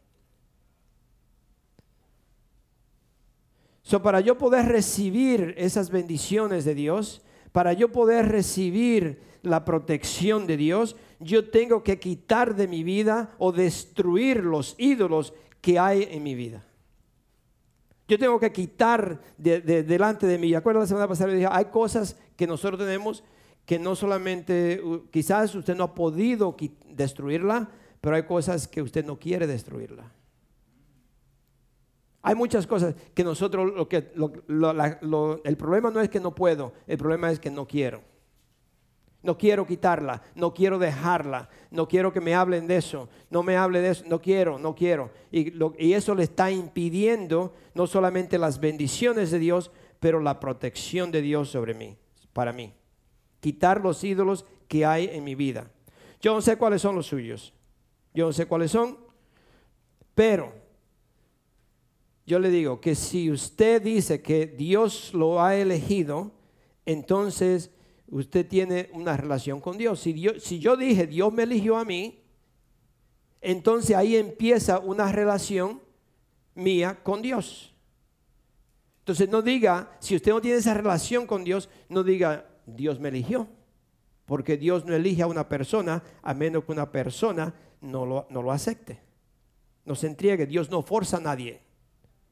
[3.84, 10.48] So, para yo poder recibir esas bendiciones de Dios, para yo poder recibir la protección
[10.48, 16.08] de Dios, yo tengo que quitar de mi vida o destruir los ídolos que hay
[16.12, 16.64] en mi vida.
[18.08, 20.54] Yo tengo que quitar de, de- delante de mí.
[20.54, 21.32] ¿Acuerdan la semana pasada?
[21.32, 23.24] Yo dije, hay cosas que nosotros tenemos
[23.66, 24.80] que no solamente,
[25.12, 26.56] quizás usted no ha podido
[26.88, 27.68] destruirla,
[28.00, 30.12] pero hay cosas que usted no quiere destruirla.
[32.22, 36.36] Hay muchas cosas que nosotros, lo que, lo- lo- el problema no es que no
[36.36, 38.02] puedo, el problema es que no quiero.
[39.26, 43.58] No quiero quitarla, no quiero dejarla, no quiero que me hablen de eso, no me
[43.58, 45.10] hable de eso, no quiero, no quiero.
[45.32, 45.52] Y,
[45.84, 51.24] y eso le está impidiendo no solamente las bendiciones de Dios, pero la protección de
[51.24, 51.98] Dios sobre mí,
[52.34, 52.72] para mí.
[53.40, 55.72] Quitar los ídolos que hay en mi vida.
[56.22, 57.52] Yo no sé cuáles son los suyos,
[58.14, 59.00] yo no sé cuáles son,
[60.14, 60.54] pero
[62.28, 66.32] yo le digo que si usted dice que Dios lo ha elegido,
[66.86, 67.72] entonces
[68.08, 70.00] usted tiene una relación con Dios.
[70.00, 72.22] Si, yo dije Dios me eligió a mí,
[73.42, 75.82] entonces ahí empieza una relación
[76.54, 77.74] mía con Dios.
[79.00, 83.10] Entonces no diga, si usted no tiene esa relación con Dios, no diga Dios me
[83.10, 83.48] eligió.
[84.26, 88.42] Porque Dios no elige a una persona a menos que una persona no lo, no
[88.42, 89.00] lo acepte.
[89.86, 90.48] No se entregue.
[90.48, 91.62] Dios no forza a nadie.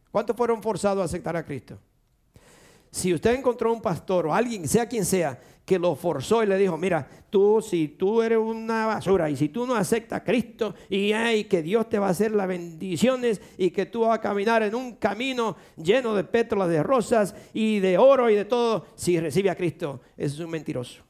[0.10, 1.78] ¿Cuántos fueron forzados a aceptar a Cristo?
[2.90, 6.58] Si usted encontró un pastor o alguien, sea quien sea, que lo forzó y le
[6.58, 10.76] dijo, mira, tú si tú eres una basura y si tú no aceptas a Cristo
[10.90, 14.22] y ay, que Dios te va a hacer las bendiciones y que tú vas a
[14.22, 18.88] caminar en un camino lleno de pétalas de rosas y de oro y de todo,
[18.96, 21.02] si recibe a Cristo, es un mentiroso.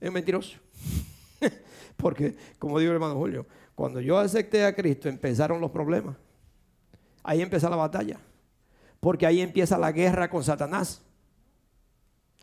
[0.00, 0.58] Es un mentiroso.
[1.96, 6.16] Porque, como digo el hermano Julio, cuando yo acepté a Cristo empezaron los problemas.
[7.22, 8.20] Ahí empieza la batalla.
[9.00, 11.02] Porque ahí empieza la guerra con Satanás.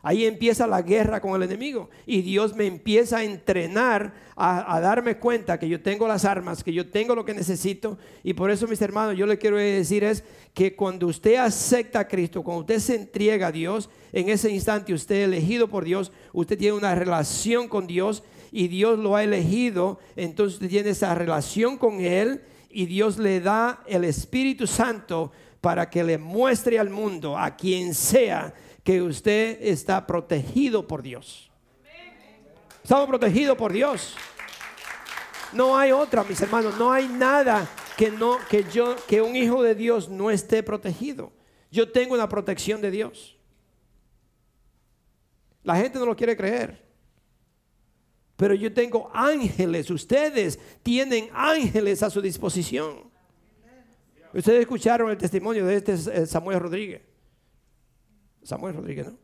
[0.04, 1.88] Ahí empieza la guerra con el enemigo.
[2.06, 6.72] Y Dios me empieza a entrenar a, darme cuenta que yo tengo las armas, que
[6.72, 7.98] yo tengo lo que necesito.
[8.24, 12.08] Y por eso, mis hermanos, yo le quiero decir es que cuando usted acepta a
[12.08, 16.10] Cristo, cuando usted se entrega a Dios, en ese instante usted es elegido por Dios,
[16.32, 20.00] usted tiene una relación con Dios y Dios lo ha elegido.
[20.16, 25.88] Entonces usted tiene esa relación con Él y Dios le da el Espíritu Santo para
[25.88, 31.50] que le muestre al mundo, a quien sea, que usted está protegido por Dios.
[32.82, 34.16] Estamos protegidos por Dios.
[35.52, 39.62] No hay otra, mis hermanos, no hay nada que no que yo que un hijo
[39.62, 41.32] de Dios no esté protegido.
[41.70, 43.36] Yo tengo una protección de Dios.
[45.62, 46.82] La gente no lo quiere creer.
[48.36, 53.10] Pero yo tengo ángeles, ustedes tienen ángeles a su disposición.
[54.34, 57.02] Ustedes escucharon el testimonio de este eh, Samuel Rodríguez.
[58.42, 59.18] Samuel Rodríguez, ¿no?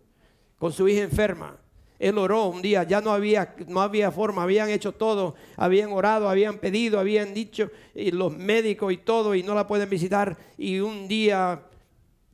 [0.59, 1.57] Con su hija enferma.
[1.99, 6.29] Él oró un día, ya no había, no había forma, habían hecho todo, habían orado,
[6.29, 10.37] habían pedido, habían dicho, y los médicos y todo, y no la pueden visitar.
[10.57, 11.63] Y un día,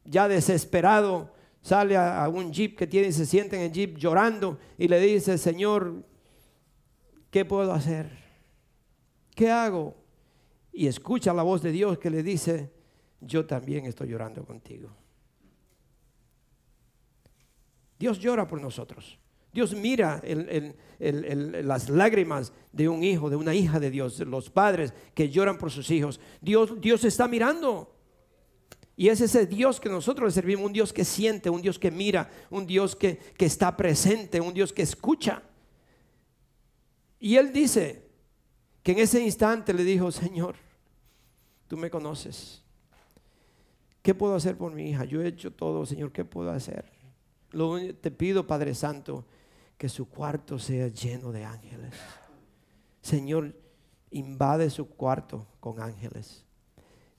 [0.04, 1.30] ya desesperado,
[1.62, 5.00] sale a, un jeep que tiene y se siente en el jeep llorando y le
[5.00, 6.04] dice, Señor,
[7.30, 8.10] ¿qué puedo hacer?
[9.34, 9.94] ¿Qué hago?
[10.72, 12.70] Y escucha la voz de Dios que le dice,
[13.20, 14.90] yo también estoy llorando contigo.
[18.04, 19.18] Dios llora por nosotros.
[19.50, 20.22] Dios mira
[20.98, 25.70] las lágrimas de un hijo, de una hija de Dios, los padres que lloran por
[25.70, 26.20] sus hijos.
[26.42, 27.96] Dios, Dios está mirando.
[28.94, 31.90] Y es ese Dios que nosotros le servimos, un Dios que siente, un Dios que
[31.90, 35.42] mira, un Dios que, que está presente, un Dios que escucha.
[37.18, 38.04] Y él dice
[38.82, 40.56] que en ese instante le dijo, Señor,
[41.68, 42.62] tú me conoces.
[44.02, 45.06] ¿Qué puedo hacer por mi hija?
[45.06, 46.93] Yo he hecho todo, Señor, ¿qué puedo hacer?
[48.00, 49.24] Te pido, Padre Santo,
[49.78, 51.94] que su cuarto sea lleno de ángeles.
[53.00, 53.54] Señor,
[54.10, 56.44] invade su cuarto con ángeles.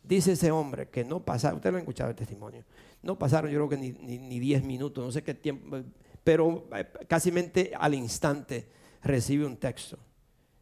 [0.03, 2.63] Dice ese hombre que no pasaron, usted lo ha escuchado el testimonio,
[3.01, 5.77] no pasaron yo creo que ni 10 minutos, no sé qué tiempo,
[6.23, 7.31] pero eh, casi
[7.77, 8.67] al instante
[9.03, 9.97] recibe un texto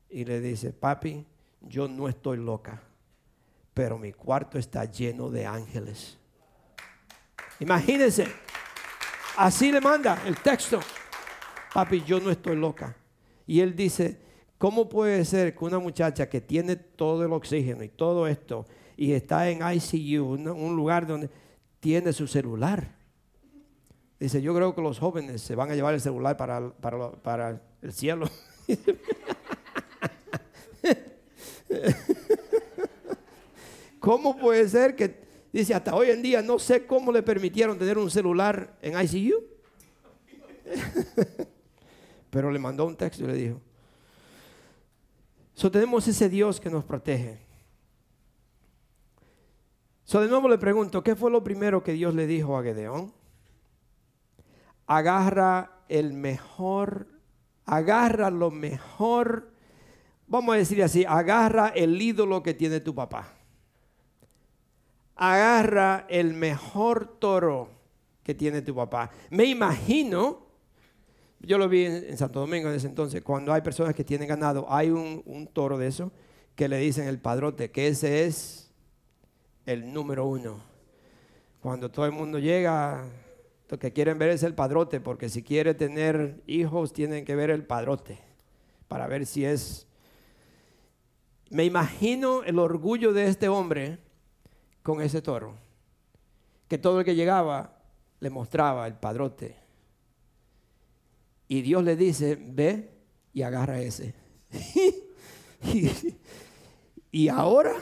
[0.09, 1.25] y le dice, papi,
[1.61, 2.81] yo no estoy loca,
[3.73, 6.17] pero mi cuarto está lleno de ángeles.
[7.59, 8.27] Imagínense,
[9.37, 10.79] así le manda el texto
[11.73, 12.95] papi, yo no estoy loca.
[13.47, 14.19] Y él dice,
[14.57, 18.65] ¿cómo puede ser que una muchacha que tiene todo el oxígeno y todo esto
[18.95, 21.31] y está en ICU, un lugar donde
[21.79, 22.95] tiene su celular?
[24.19, 27.91] Dice, yo creo que los jóvenes se van a llevar el celular para, para, el
[27.91, 28.29] cielo.
[33.99, 35.22] ¿Cómo puede ser que,
[35.59, 39.43] dice, hasta hoy en día no sé cómo le permitieron tener un celular en ICU?
[42.29, 43.61] pero le mandó un texto y le dijo,
[45.53, 47.39] so tenemos ese Dios que nos protege.
[50.03, 53.13] So de nuevo le pregunto, ¿qué fue lo primero que Dios le dijo a Gedeón?
[54.87, 57.07] Agarra el mejor,
[57.65, 59.51] agarra lo mejor,
[60.27, 63.31] vamos a decir así, agarra el ídolo que tiene tu papá.
[65.15, 67.69] Agarra el mejor toro
[68.23, 69.11] que tiene tu papá.
[69.29, 70.43] Me imagino
[71.45, 74.65] yo lo vi en, Santo Domingo en ese entonces, cuando hay personas que tienen ganado,
[74.69, 76.11] hay un, toro de eso
[76.55, 78.71] que le dicen el padrote, que ese es
[79.65, 80.61] el número uno.
[81.59, 83.05] Cuando todo el mundo llega,
[83.69, 87.49] lo que quieren ver es el padrote, porque si quiere tener hijos, tienen que ver
[87.49, 88.19] el padrote,
[88.87, 89.87] para ver si es...
[91.49, 93.99] Me imagino el orgullo de este hombre
[94.83, 95.55] con ese toro,
[96.67, 97.79] que todo el que llegaba
[98.19, 99.63] le mostraba el padrote
[101.53, 102.89] y Dios le dice, ve
[103.31, 104.15] y agarra ese.
[107.11, 107.73] y, ahora,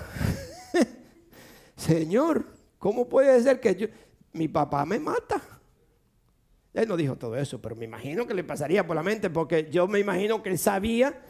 [1.78, 2.46] Señor,
[2.78, 3.88] ¿cómo puede ser que yo,
[4.34, 5.42] mi papá me mata?
[6.74, 9.70] Él no dijo todo eso, pero me imagino que le pasaría por la mente, porque
[9.72, 11.22] yo me imagino que él sabía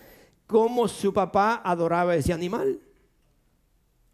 [0.48, 2.80] cómo su papá adoraba ese animal.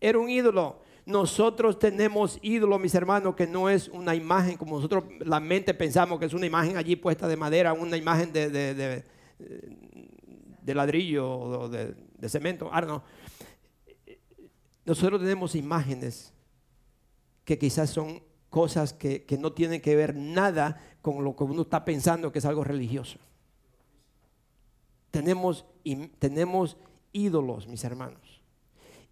[0.02, 0.82] Era un ídolo.
[1.08, 6.20] Nosotros tenemos ídolo, mis hermanos, que no es una imagen como nosotros la mente pensamos
[6.20, 9.06] que es una imagen allí puesta de madera, una imagen de, de,
[10.76, 11.96] ladrillo o de,
[12.28, 12.70] cemento.
[12.74, 13.04] Ah, no.
[14.84, 16.34] Nosotros tenemos imágenes
[17.46, 21.62] que quizás son cosas que, que no tienen que ver nada con lo que uno
[21.62, 23.18] está pensando que es algo religioso.
[25.10, 25.64] Tenemos,
[26.20, 26.76] tenemos
[27.14, 28.27] ídolos, mis hermanos.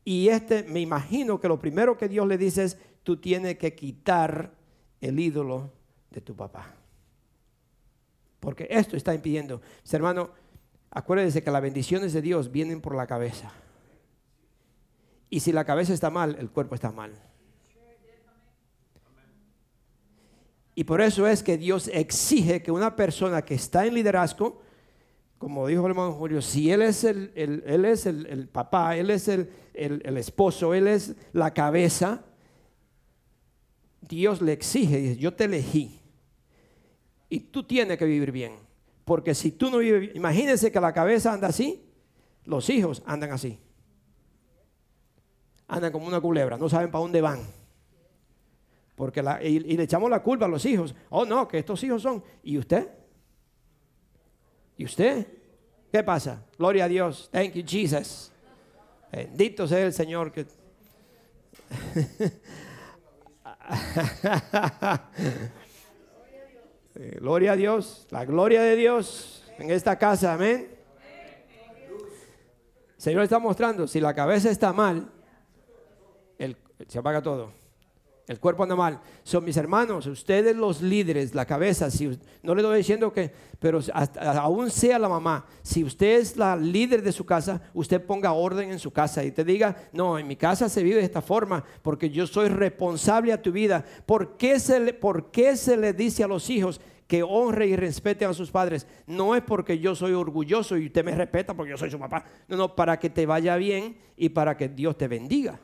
[0.06, 3.74] Y este, me imagino que lo primero que Dios le dice es, tú tienes que
[3.74, 4.54] quitar
[5.02, 5.72] el ídolo
[6.12, 6.76] de tu papá.
[8.40, 9.62] Porque esto está impidiendo.
[9.82, 10.30] Mis hermano,
[10.92, 13.52] acuérdense que las bendiciones de Dios vienen por la cabeza.
[15.32, 17.12] Y si la cabeza está mal, el cuerpo está mal.
[20.76, 24.62] Y por eso es que Dios exige que una persona que está en liderazgo,
[25.38, 28.96] como dijo el hermano Julio, si él es el, el- él es el, el papá,
[28.98, 32.24] él es el, el- esposo, él es la cabeza,
[34.02, 36.00] Dios le exige, dice, yo te elegí.
[37.30, 38.54] Y tú tienes que vivir bien.
[39.04, 41.84] Porque si tú no vives bien, imagínense que la cabeza anda así,
[42.46, 43.60] los hijos andan así.
[45.68, 47.40] Andan como una culebra, no saben para dónde van.
[48.96, 50.96] Porque la- y, y le echamos la culpa a los hijos.
[51.10, 52.24] Oh, no, que estos hijos son.
[52.44, 52.88] ¿Y usted?
[54.78, 55.28] ¿Y usted?
[55.92, 56.44] ¿Qué pasa?
[56.58, 57.30] Gloria a Dios.
[57.32, 58.32] Thank you, Jesus.
[59.12, 60.46] Bendito sea el Señor que.
[67.20, 70.70] Gloria a Dios, la gloria de Dios en esta casa, amén.
[72.96, 75.10] El Señor está mostrando, si la cabeza está mal,
[76.38, 76.56] el-
[76.88, 77.52] se apaga todo.
[78.28, 79.00] El cuerpo anda mal.
[79.24, 82.08] Son mis hermanos, ustedes los líderes, la cabeza, si,
[82.42, 86.56] no le estoy diciendo que, pero hasta- aún sea la mamá, si usted es la
[86.56, 90.28] líder de su casa, usted ponga orden en su casa y te diga, no, en
[90.28, 93.86] mi casa se vive de esta forma, porque yo soy responsable a tu vida.
[94.08, 97.76] ¿Por qué se le, por qué se le dice a los hijos que honre y
[97.76, 98.88] respeten a sus padres?
[99.06, 102.26] No es porque yo soy orgulloso y usted me respeta porque yo soy su papá.
[102.48, 105.60] No, no, para que te vaya bien y para que Dios te bendiga.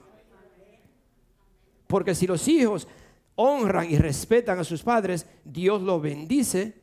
[1.92, 2.88] Porque si los hijos
[3.36, 6.82] honran y respetan a sus padres, Dios los bendice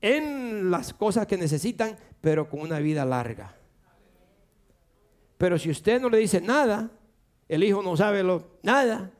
[0.00, 3.54] en las cosas que necesitan, pero con una vida larga.
[5.36, 6.90] Pero si usted no le dice nada,
[7.46, 9.12] el hijo no sabe lo, nada.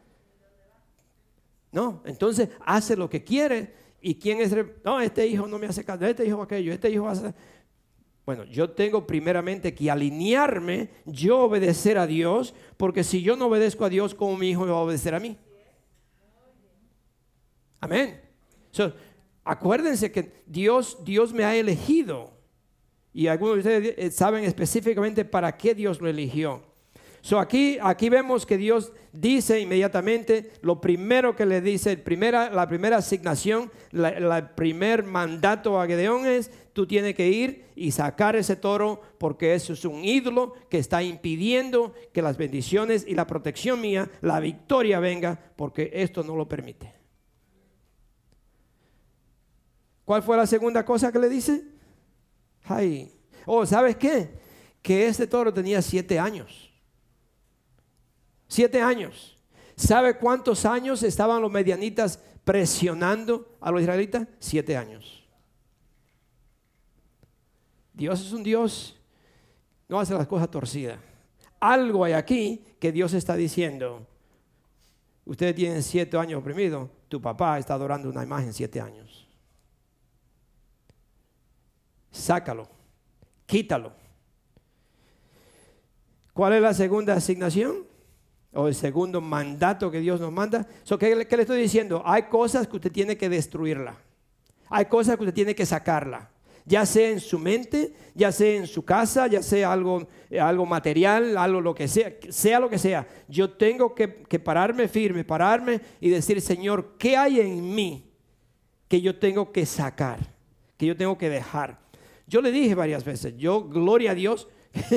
[1.71, 3.75] No, entonces hace lo que quiere.
[4.01, 4.57] ¿Y quién es?
[4.83, 7.35] No, este hijo no me hace caso, este hijo aquello, este hijo hace...
[8.27, 13.85] Bueno, yo tengo primeramente que alinearme, yo obedecer a Dios, porque si yo no obedezco
[13.85, 15.37] a Dios, como mi hijo me va a obedecer a mí?
[17.81, 18.21] Amén.
[18.71, 18.95] So,
[19.45, 22.33] acuérdense que Dios, Dios me ha elegido.
[23.13, 26.63] Y algunos de ustedes eh, saben específicamente para qué Dios lo eligió.
[27.25, 32.69] So, aquí, aquí vemos que Dios dice inmediatamente, lo primero que le dice, primera, la
[32.69, 38.57] primera asignación, el primer mandato a Gedeón es, tú tienes que ir y sacar ese
[38.57, 43.81] toro porque eso es un ídolo que está impidiendo que las bendiciones y la protección
[43.81, 46.93] mía, la victoria venga, porque esto no lo permite.
[50.05, 51.65] ¿Cuál fue la segunda cosa que le dice?
[52.65, 53.11] Ay,
[53.47, 54.29] oh, ¿sabes qué?
[54.83, 56.64] Que este toro tenía siete años.
[58.55, 59.37] Siete años.
[59.75, 64.29] ¿Sabe cuántos años estaban los medianitas presionando a los israelitas?
[64.39, 65.27] Siete años.
[67.93, 68.97] Dios es un Dios,
[69.89, 71.01] no hace las cosas torcidas.
[71.59, 74.07] Algo hay aquí que Dios está diciendo.
[75.25, 79.27] Ustedes tienen siete años oprimidos, tu papá está adorando una imagen siete años.
[82.13, 82.69] Sácalo,
[83.47, 83.93] quítalo.
[86.33, 87.94] ¿Cuál es la segunda asignación?
[88.55, 90.67] O el segundo mandato que Dios nos manda.
[90.85, 92.03] So, ¿qué, le- estoy diciendo?
[92.05, 93.97] Hay cosas que usted tiene que destruirla.
[94.71, 96.31] Hay cosas que usted tiene que sacarla.
[96.67, 100.65] Ya sea en su mente, ya sea en su casa, ya sea algo, eh, algo
[100.65, 103.07] material, algo lo que sea, sea lo que sea.
[103.29, 108.11] Yo tengo que, que pararme firme, pararme y decir, Señor, ¿qué hay en mí
[108.89, 110.21] que yo tengo que sacar?
[110.79, 111.79] Que yo tengo que dejar.
[112.27, 114.49] Yo le dije varias veces, yo, gloria a Dios,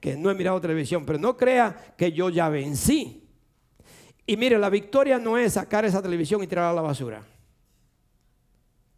[0.00, 3.22] que no he mirado televisión, pero no crea que yo ya vencí.
[4.26, 7.22] Y mire, la victoria no es sacar esa televisión y tirarla a la basura.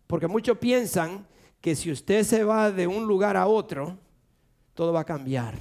[0.07, 1.27] Porque muchos piensan
[1.61, 3.99] que si usted se va de un lugar a otro,
[4.75, 5.55] todo va a cambiar.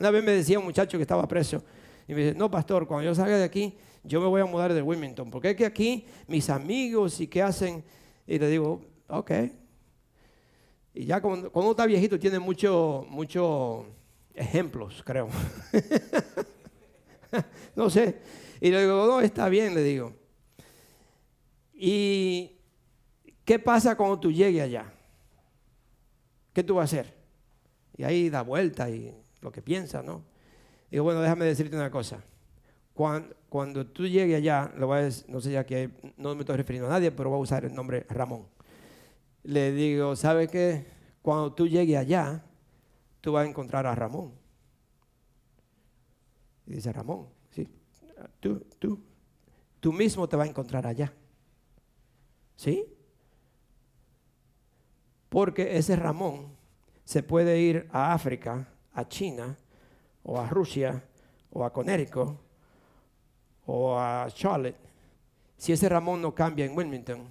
[0.00, 1.62] Una vez me decía un muchacho que estaba preso,
[2.08, 4.74] y me dice, no, pastor, cuando yo salga de aquí, yo me voy a mudar
[4.74, 7.84] de Wilmington, porque es que aquí mis amigos y qué hacen,
[8.26, 9.30] y le digo, ok.
[10.94, 13.86] Y ya cuando, cuando uno está viejito tiene muchos mucho
[14.34, 15.28] ejemplos, creo.
[17.76, 18.16] no sé.
[18.60, 20.14] Y le digo, no, está bien, le digo.
[21.74, 22.58] ¿Y
[23.44, 24.92] qué pasa cuando tú llegues allá?
[26.52, 27.14] ¿Qué tú vas a hacer?
[27.96, 30.22] Y ahí da vuelta y lo que piensa, ¿no?
[30.90, 32.22] Digo, bueno, déjame decirte una cosa.
[32.94, 36.56] Cuando, cuando tú llegues allá, lo voy a no sé ya que no me estoy
[36.56, 38.46] refiriendo a nadie, pero voy a usar el nombre Ramón.
[39.42, 40.86] Le digo, ¿sabe qué?
[41.22, 42.44] Cuando tú llegues allá,
[43.22, 44.32] tú vas a encontrar a Ramón.
[46.66, 47.66] Y dice Ramón, sí,
[48.40, 49.00] tú, tú,
[49.80, 51.12] tú mismo te vas a encontrar allá.
[52.56, 52.84] ¿Sí?
[55.30, 56.54] Porque ese Ramón
[57.04, 59.56] se puede ir a África, a China,
[60.22, 61.02] o a Rusia,
[61.50, 62.36] o a Connecticut,
[63.66, 64.76] o a Charlotte.
[65.56, 67.26] Si ese Ramón no cambia en Wilmington,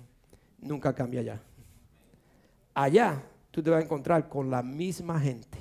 [0.60, 1.42] nunca cambia allá.
[2.74, 5.61] Allá tú te vas a encontrar con la misma gente.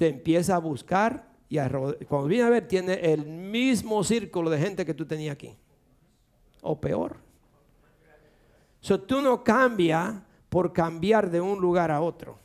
[0.00, 1.68] Te empieza a buscar y a
[2.08, 5.54] cuando viene a ver tiene el mismo círculo de gente que tú tenías aquí.
[6.62, 7.18] O peor.
[8.80, 10.14] So, tú no cambias
[10.48, 12.38] por cambiar de un lugar a otro.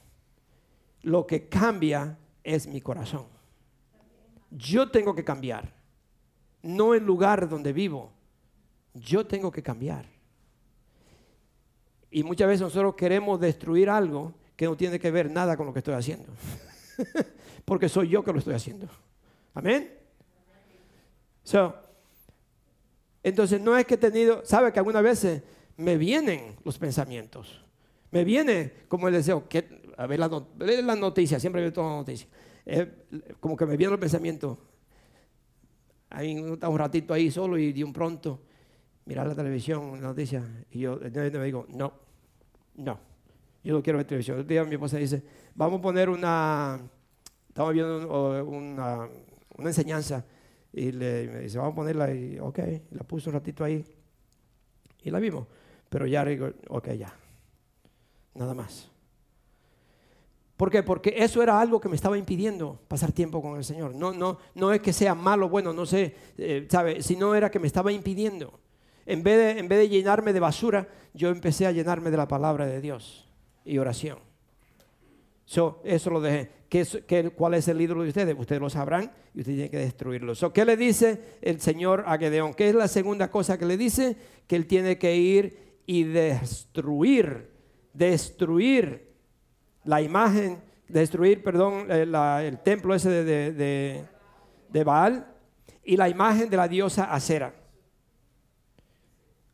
[1.04, 3.24] Lo que cambia es mi corazón.
[4.52, 5.72] Yo tengo que cambiar.
[6.62, 8.12] No el lugar donde vivo.
[8.94, 10.08] Yo tengo que cambiar.
[12.12, 15.72] Y muchas veces nosotros queremos destruir algo que no tiene que ver nada con lo
[15.72, 16.28] que estoy haciendo.
[17.66, 18.88] Porque soy yo que lo estoy haciendo.
[19.54, 19.92] Amén.
[23.24, 25.42] Entonces no es que he tenido, sabe que algunas veces
[25.78, 27.64] me vienen los pensamientos.
[28.12, 32.00] Me viene como el deseo, que, a ver las las noticias, siempre veo todas las
[32.00, 32.30] noticias.
[32.66, 32.92] Eh,
[33.40, 34.58] como que me vienen los pensamientos.
[36.10, 38.40] Ahí un ratito ahí solo y de un pronto
[39.06, 41.94] mirar la televisión, la noticia, y yo me digo, no,
[42.76, 43.00] no,
[43.64, 44.40] yo no quiero ver televisión.
[44.40, 46.80] El día mi esposa dice, vamos a poner una,
[47.56, 49.08] estamos viendo un- una,
[49.58, 50.26] una enseñanza,
[50.74, 52.60] y le, dice, vamos a ponerla, y ok,
[52.92, 53.82] la puse un ratito ahí,
[55.04, 55.48] y la vimos,
[55.88, 56.26] pero ya
[56.68, 57.16] ok, ya,
[58.34, 58.92] nada más.
[60.58, 60.84] ¿Por qué?
[60.84, 63.96] Porque eso era algo que me estaba impidiendo pasar tiempo con el Señor.
[63.96, 67.02] No, no, no es que sea malo, bueno, no sé, eh, ¿sabe?
[67.04, 68.60] Sino era que me estaba impidiendo.
[69.06, 72.28] En vez, de, en vez de llenarme de basura, yo empecé a llenarme de la
[72.28, 73.30] palabra de Dios
[73.64, 74.18] y oración.
[75.46, 76.50] So, eso lo dejé.
[76.70, 78.36] ¿Qué qué- ¿Cuál es el ídolo de ustedes?
[78.38, 80.34] Ustedes lo sabrán y ustedes tienen que destruirlo.
[80.52, 82.54] ¿Qué le dice el Señor a Gedeón?
[82.56, 84.18] ¿Qué es la segunda cosa que le dice?
[84.48, 87.52] Que él tiene que ir y destruir,
[87.94, 89.14] destruir
[89.84, 92.08] la imagen, destruir, perdón, eh,
[92.48, 95.26] el templo ese de, de- Baal
[95.84, 97.54] y la imagen de la diosa Acera.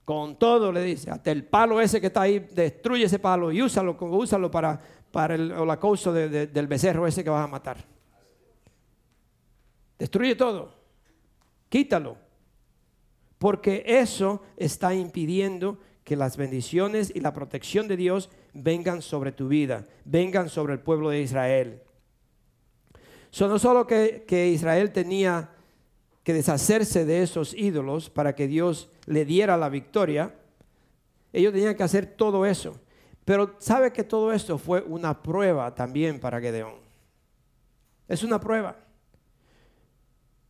[0.06, 3.62] Con todo le dice, hasta el palo ese que está ahí, destruye ese palo y
[3.62, 4.82] úsalo, úsalo para,
[5.12, 7.86] para el holocausto de- de- del becerro ese que vas a matar.
[9.99, 10.74] Destruye todo,
[11.70, 12.18] quítalo,
[13.38, 19.47] porque eso está impidiendo que las bendiciones y la protección de Dios vengan sobre tu
[19.47, 21.82] vida, vengan sobre el pueblo de Israel.
[23.30, 25.51] So, no solo que, que Israel tenía
[26.24, 30.36] que deshacerse de esos ídolos para que Dios le diera la victoria,
[31.32, 32.80] ellos tenían que hacer todo eso.
[33.26, 36.76] Pero sabe que todo esto fue una prueba también para Gedeón.
[38.07, 38.76] Es una prueba.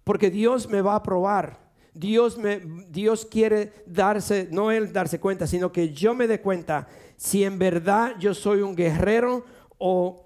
[0.03, 1.59] Porque Dios me va a probar.
[1.93, 2.59] Dios, me,
[2.89, 7.59] Dios quiere darse, no él darse cuenta, sino que yo me dé cuenta si en
[7.59, 9.45] verdad yo soy un guerrero
[9.77, 10.25] o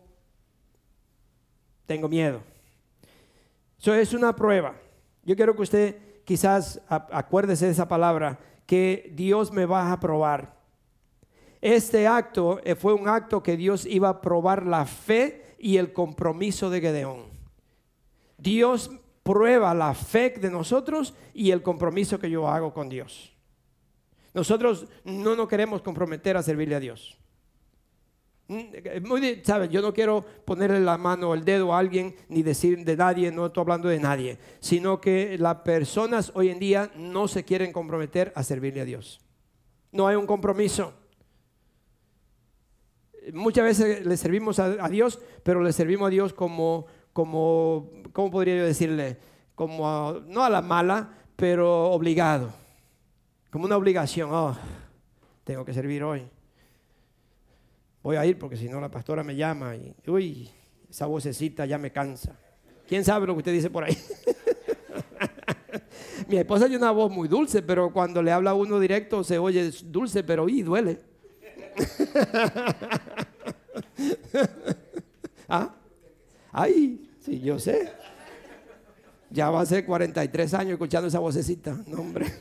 [1.85, 2.41] tengo miedo.
[3.79, 4.75] Eso es una prueba.
[5.23, 10.55] Yo quiero que usted quizás acuérdese de esa palabra, que Dios me va a probar.
[11.61, 15.93] Este acto eh, fue un acto que Dios iba a probar la fe y el
[15.93, 17.23] compromiso de Gedeón.
[18.37, 18.91] Dios
[19.23, 23.33] prueba la fe de nosotros y el compromiso que yo hago con Dios.
[24.33, 27.17] Nosotros no nos queremos comprometer a servirle a Dios.
[28.47, 28.65] Mm,
[29.07, 29.69] Muy, de- ¿sabe?
[29.69, 33.31] Yo no quiero ponerle la mano o el dedo a alguien ni decir de nadie,
[33.31, 37.71] no estoy hablando de nadie, sino que las personas hoy en día no se quieren
[37.73, 39.19] comprometer a servirle a Dios.
[39.91, 40.93] No hay un compromiso.
[43.33, 48.57] Muchas veces le servimos a, Dios, pero le servimos a Dios como, como, ¿cómo podría
[48.57, 49.17] yo decirle?
[49.55, 52.53] Como, no a la mala, pero obligado.
[53.49, 54.29] Como una obligación.
[54.31, 54.55] Oh,
[55.43, 56.27] tengo que servir hoy.
[58.03, 60.49] Voy a ir porque si no la pastora me llama y, uy,
[60.89, 62.37] esa vocecita ya me cansa.
[62.87, 63.97] ¿Quién sabe lo que usted dice por ahí?
[66.27, 69.39] Mi esposa tiene una voz muy dulce, pero cuando le habla a uno directo se
[69.39, 71.14] oye dulce, pero y duele.
[75.47, 75.73] ¿Ah?
[76.51, 77.91] Ay, sí, yo sé.
[79.29, 81.77] Ya va a ser 43 años escuchando esa vocecita.
[81.87, 82.25] No, hombre.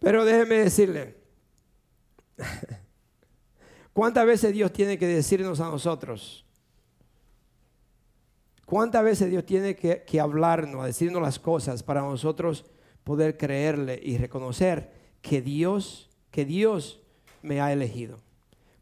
[0.00, 1.16] Pero déjeme decirle,
[3.92, 6.47] ¿cuántas veces Dios tiene que decirnos a nosotros?
[8.68, 12.66] ¿Cuántas veces Dios tiene que, que hablarnos, decirnos las cosas para nosotros
[13.02, 14.92] poder creerle y reconocer
[15.22, 17.00] que Dios, que Dios
[17.40, 18.18] me ha elegido?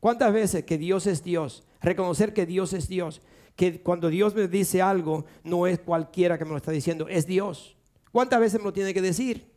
[0.00, 1.62] ¿Cuántas veces que Dios es Dios?
[1.80, 3.22] Reconocer que Dios es Dios.
[3.54, 7.24] Que cuando Dios me dice algo, no es cualquiera que me lo está diciendo, es
[7.24, 7.76] Dios.
[8.10, 9.52] ¿Cuántas veces me lo tiene que decir?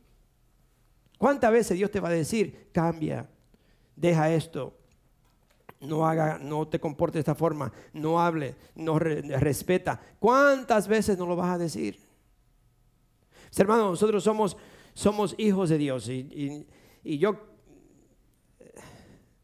[1.18, 3.28] ¿Cuántas veces Dios te va a decir, cambia,
[3.96, 4.78] deja esto,
[5.82, 10.00] no haga, no te comporte de esta forma, no hable, no re- respeta?
[10.20, 12.00] ¿Cuántas veces no lo vas a decir?
[13.50, 14.58] Mis hermanos, nosotros somos,
[14.94, 16.66] somos hijos de Dios y,
[17.04, 17.36] y- yo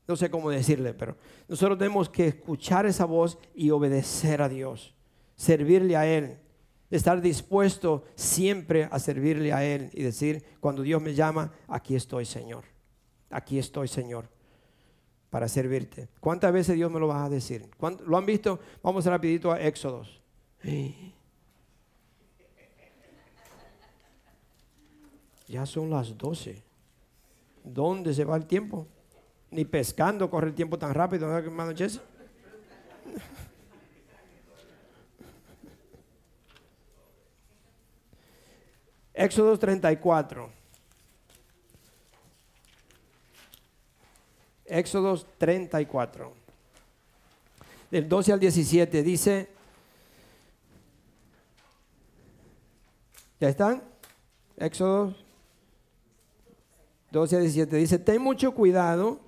[0.07, 1.17] no sé cómo decirle, pero
[1.47, 4.93] nosotros tenemos que escuchar esa voz y obedecer a Dios,
[5.35, 6.37] servirle a Él,
[6.91, 12.25] estar dispuesto siempre a servirle a Él y decir, cuando Dios me llama, aquí estoy,
[12.25, 12.65] Señor,
[13.31, 14.29] aquí estoy, Señor,
[15.35, 16.07] para servirte.
[16.21, 17.69] ¿Cuántas veces Dios me lo va a decir?
[17.77, 18.57] ¿Cuánt- ¿Lo han visto?
[18.81, 20.21] Vamos rapidito a Éxodos.
[25.45, 26.63] Ya son las 12.
[27.65, 28.87] ¿Dónde se va el tiempo?
[29.51, 31.99] Ni pescando corre el tiempo tan rápido, ¿verdad, hermano Jesse?
[39.13, 40.49] Éxodo 34.
[44.65, 46.33] Éxodo 34.
[47.91, 49.49] Del 12 al 17 dice,
[53.39, 53.83] ¿ya están?
[54.57, 55.15] Éxodo
[57.11, 59.19] 12 a 17 dice, ten mucho cuidado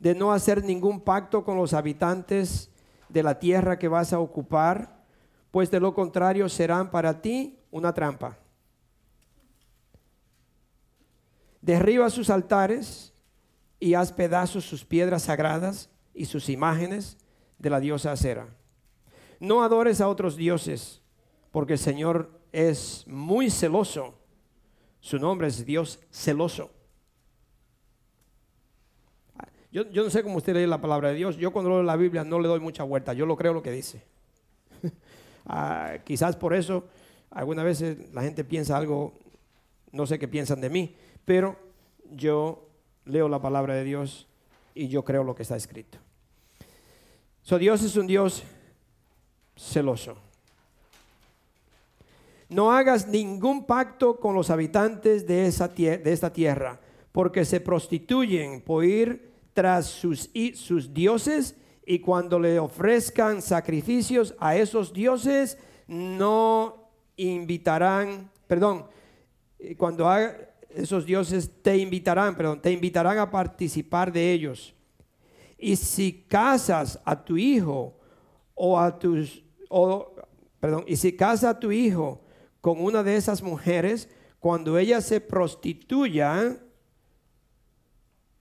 [0.00, 2.70] de no hacer ningún pacto con los habitantes
[3.08, 5.04] de la tierra que vas a ocupar,
[5.50, 8.36] pues de lo contrario serán para ti una trampa.
[11.62, 13.12] Derriba sus altares
[13.80, 17.16] y haz pedazos sus piedras sagradas y sus imágenes
[17.58, 18.48] de la diosa Acera.
[19.40, 21.00] No adores a otros dioses,
[21.50, 24.14] porque el Señor es muy celoso.
[25.00, 26.70] Su nombre es Dios celoso.
[29.70, 31.36] Yo, yo no sé cómo usted lee la palabra de Dios.
[31.36, 33.12] Yo cuando leo la Biblia no le doy mucha vuelta.
[33.12, 34.04] Yo lo creo lo que dice.
[35.50, 36.84] Ah, quizás por eso
[37.30, 39.14] algunas veces la gente piensa algo,
[39.92, 41.56] no sé qué piensan de mí, pero
[42.10, 42.67] yo
[43.08, 44.28] leo la palabra de Dios
[44.74, 45.98] y yo creo lo que está escrito.
[47.42, 48.42] So, Dios es un Dios
[49.56, 50.16] celoso.
[52.48, 56.80] No hagas ningún pacto con los habitantes de, esa de esta tierra,
[57.12, 64.56] porque se prostituyen por ir tras sus, sus dioses y cuando le ofrezcan sacrificios a
[64.56, 68.86] esos dioses, no invitarán, perdón,
[69.76, 74.74] cuando haga, esos dioses te invitarán, perdón, te invitarán a participar de ellos.
[75.56, 77.98] Y si casas a tu hijo
[78.54, 80.14] o a tus, o,
[80.60, 82.20] perdón, y si casas a tu hijo
[82.60, 84.08] con una de esas mujeres,
[84.38, 86.58] cuando ella se prostituya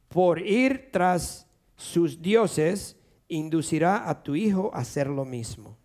[0.09, 2.97] por ir tras sus dioses,
[3.27, 5.77] inducirá a tu hijo a hacer lo mismo.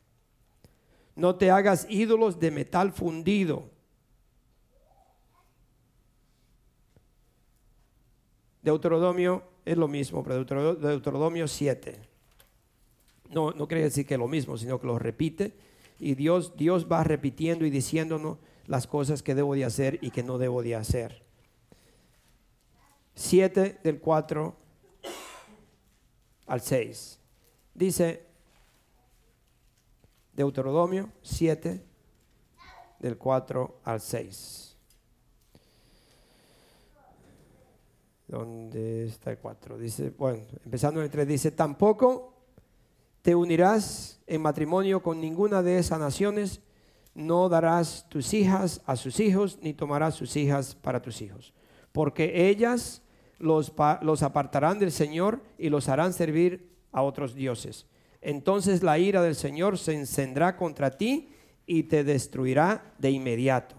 [1.15, 3.72] No te hagas ídolos de metal fundido.
[8.63, 11.99] Deuteronomio es lo mismo, pero Deutero- Deuteronomio 7.
[13.31, 15.53] No, no quiere decir que es lo mismo, sino que lo repite.
[15.99, 20.23] Y Dios, Dios va repitiendo y diciéndonos las cosas que debo de hacer y que
[20.23, 21.23] no debo de hacer.
[23.15, 24.57] 7 del 4
[26.47, 27.19] al 6.
[27.75, 28.27] Dice
[30.35, 31.85] Deuteronomio 7
[33.01, 34.72] del 4 al 6.
[38.33, 39.77] ¿Dónde está el 4?
[39.77, 42.33] Dice, bueno, empezando en el 3, dice, tampoco
[43.21, 46.63] te unirás en matrimonio con ninguna de esas naciones,
[47.15, 51.53] no darás tus hijas a sus hijos, ni tomarás sus hijas para tus hijos,
[51.93, 53.03] porque ellas
[53.39, 53.71] los,
[54.01, 57.85] los apartarán del Señor y los harán servir a otros dioses.
[58.23, 61.29] Entonces la ira del Señor se encendrá contra ti
[61.67, 63.75] y te destruirá de inmediato.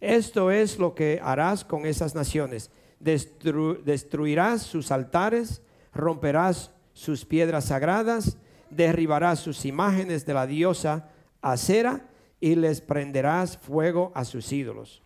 [0.00, 2.72] Esto es lo que harás con esas naciones.
[3.02, 8.36] Destru- destruirás sus altares, romperás sus piedras sagradas,
[8.68, 11.08] derribarás sus imágenes de la diosa
[11.40, 12.06] Acera
[12.40, 15.02] y les prenderás fuego a sus ídolos.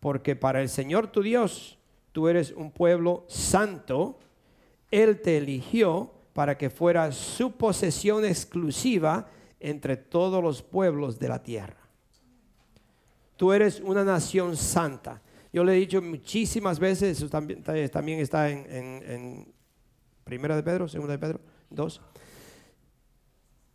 [0.00, 1.78] Porque para el Señor tu Dios,
[2.12, 4.18] tú eres un pueblo santo,
[4.90, 9.28] Él te eligió para que fuera su posesión exclusiva
[9.60, 11.78] entre todos los pueblos de la tierra.
[13.36, 15.20] Tú eres una nación santa.
[15.54, 19.54] Yo le he dicho muchísimas veces, eso también, también está en,
[20.24, 21.40] Primera de Pedro, Segunda de Pedro,
[21.70, 22.00] 2.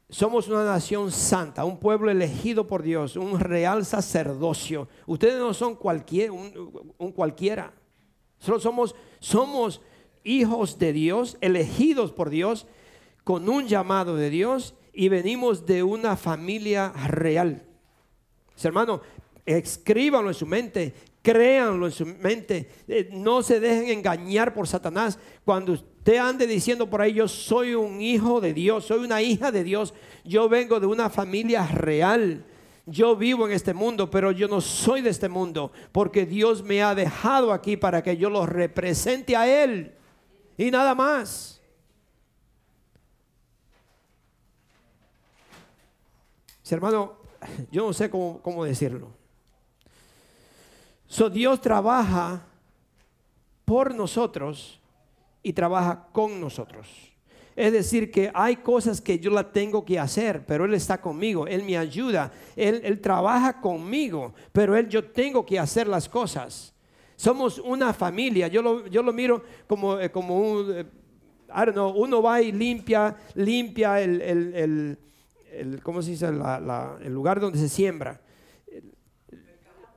[0.09, 4.89] Somos una nación santa, un pueblo elegido por Dios, un real sacerdocio.
[5.05, 7.71] Ustedes no son cualquier, un, cualquiera.
[8.39, 9.79] Solo somos, somos
[10.25, 12.67] hijos de Dios, elegidos por Dios,
[13.23, 17.65] con un llamado de Dios y venimos de una familia real.
[18.53, 18.99] Mis hermanos,
[19.45, 20.93] escríbanlo en su mente,
[21.31, 25.19] créanlo en su mente, Eh, no se dejen engañar por Satanás.
[25.45, 29.51] Cuando usted ande diciendo por ahí, yo soy un hijo de Dios, soy una hija
[29.51, 32.45] de Dios, yo vengo de una familia real.
[32.87, 36.81] Yo vivo en este mundo, pero yo no soy de este mundo, porque Dios me
[36.81, 39.93] ha dejado aquí para que yo lo represente a Él
[40.57, 41.61] y nada más.
[46.71, 47.17] Hermano,
[47.71, 49.18] yo no sé cómo decirlo.
[51.09, 52.45] So, Dios trabaja
[53.65, 54.79] por nosotros
[55.41, 56.87] y trabaja con nosotros.
[57.55, 61.47] Es decir, que hay cosas que yo la tengo que hacer, pero Él está conmigo,
[61.47, 66.75] Él me ayuda, Él, Él trabaja conmigo, pero Él yo tengo que hacer las cosas.
[67.15, 70.85] Somos una familia, yo lo, yo lo miro como, eh, como un, eh,
[71.49, 74.97] I uno va y limpia, limpia el, el-
[75.51, 76.27] el- ¿cómo se dice?
[76.27, 78.21] El lugar donde se siembra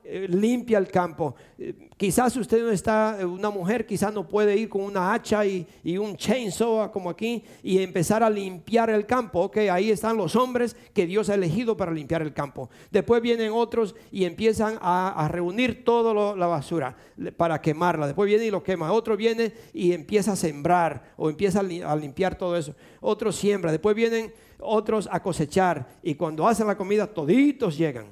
[0.03, 1.35] eh, limpia el campo.
[1.57, 5.45] Eh, Quizás usted no está, eh, una mujer quizás no puede ir con una hacha
[5.45, 9.39] y, y un chainsaw como aquí y empezar a limpiar el campo.
[9.39, 12.69] Ok, ahí están los hombres que Dios ha elegido para limpiar el campo.
[12.91, 16.93] Después vienen otros y empiezan a, reunir toda la basura
[17.37, 18.07] para quemarla.
[18.07, 18.91] Después viene y lo quema.
[18.91, 22.75] Otro viene y empieza a sembrar o empieza a limpiar todo eso.
[22.99, 23.71] Otro siembra.
[23.71, 28.07] Después vienen otros a cosechar y cuando hacen la comida toditos llegan.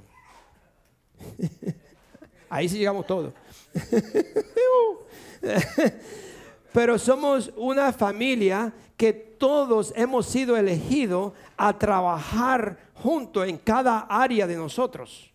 [2.52, 3.34] Ahí sí llegamos todos.
[6.74, 14.46] Pero somos una familia que todos hemos sido elegidos a trabajar juntos en cada área
[14.48, 15.32] de nosotros.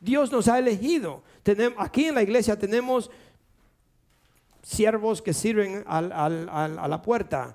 [0.00, 1.22] Dios nos ha elegido.
[1.76, 3.10] Aquí en la iglesia tenemos
[4.62, 7.54] siervos que sirven a la puerta.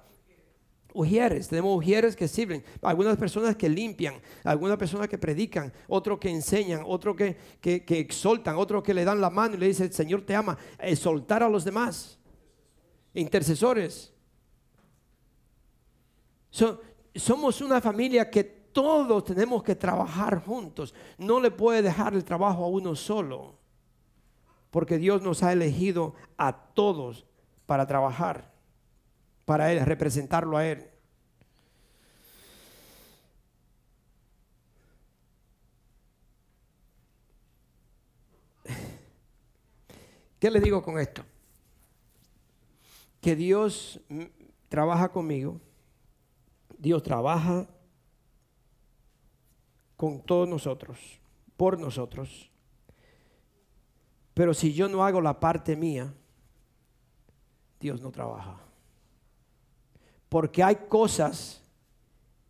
[0.93, 6.29] Ujieres, tenemos ujieres que sirven, algunas personas que limpian, algunas personas que predican, otros que
[6.29, 9.87] enseñan, otros que, que, que exaltan, otros que le dan la mano y le dicen,
[9.87, 12.19] el Señor te ama, exaltar a los demás,
[13.13, 14.13] intercesores.
[16.49, 16.81] So-
[17.15, 22.65] somos una familia que todos tenemos que trabajar juntos, no le puede dejar el trabajo
[22.65, 23.55] a uno solo,
[24.69, 27.25] porque Dios nos ha elegido a todos
[27.65, 28.50] para trabajar
[29.51, 30.89] para Él, representarlo a Él.
[40.39, 41.25] ¿Qué le digo con esto?
[43.19, 43.99] Que Dios
[44.69, 45.59] trabaja conmigo,
[46.77, 47.67] Dios trabaja
[49.97, 50.97] con todos nosotros,
[51.57, 52.49] por nosotros.
[54.33, 56.13] Pero si yo no hago la parte mía,
[57.81, 58.70] Dios no trabaja.
[60.31, 61.61] Porque hay cosas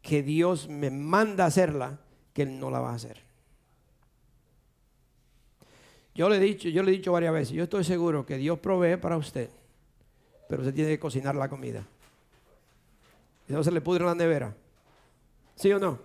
[0.04, 1.98] que Dios me manda hacerla
[2.32, 3.18] que Él no la va a hacer.
[6.14, 8.60] Yo le he dicho, yo le he dicho varias veces, yo estoy seguro que Dios
[8.60, 9.50] provee para usted,
[10.48, 11.84] pero usted tiene que cocinar la comida.
[13.50, 14.56] Y no se le pudre la nevera.
[15.56, 15.98] ¿Sí o no?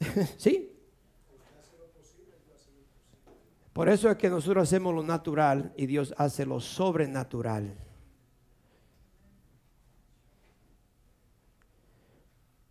[0.36, 0.72] ¿Sí?
[3.72, 7.87] Por eso es que nosotros hacemos lo natural y Dios hace lo sobrenatural.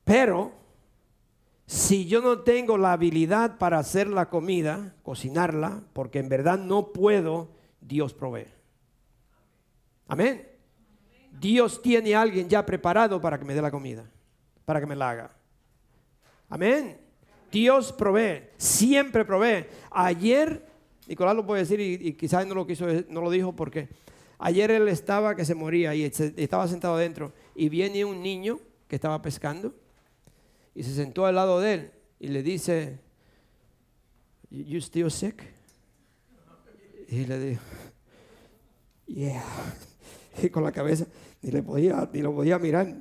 [0.08, 0.54] Pero
[1.66, 6.94] si yo no tengo la habilidad para hacer la comida, cocinarla, porque en verdad no
[6.94, 7.50] puedo,
[7.82, 8.48] Dios provee.
[10.08, 10.48] Amén.
[11.38, 14.10] Dios tiene a alguien ya preparado para que me dé la comida,
[14.64, 15.36] para que me la haga.
[16.48, 16.98] Amén.
[17.52, 19.66] Dios provee, siempre provee.
[19.92, 20.66] Ayer,
[21.06, 23.90] Nicolás lo puede decir y, quizás no lo quiso, no lo dijo porque
[24.40, 28.96] ayer él estaba que se moría y estaba sentado adentro y viene un niño que
[28.96, 29.74] estaba pescando
[30.78, 33.00] y se sentó al lado de él y le dice,
[34.52, 35.44] "You still sick?
[37.10, 37.64] Y le dijo,
[39.08, 39.44] yeah.
[40.44, 41.08] Y con la cabeza
[41.42, 42.96] ni le podía, ni lo podía mirar.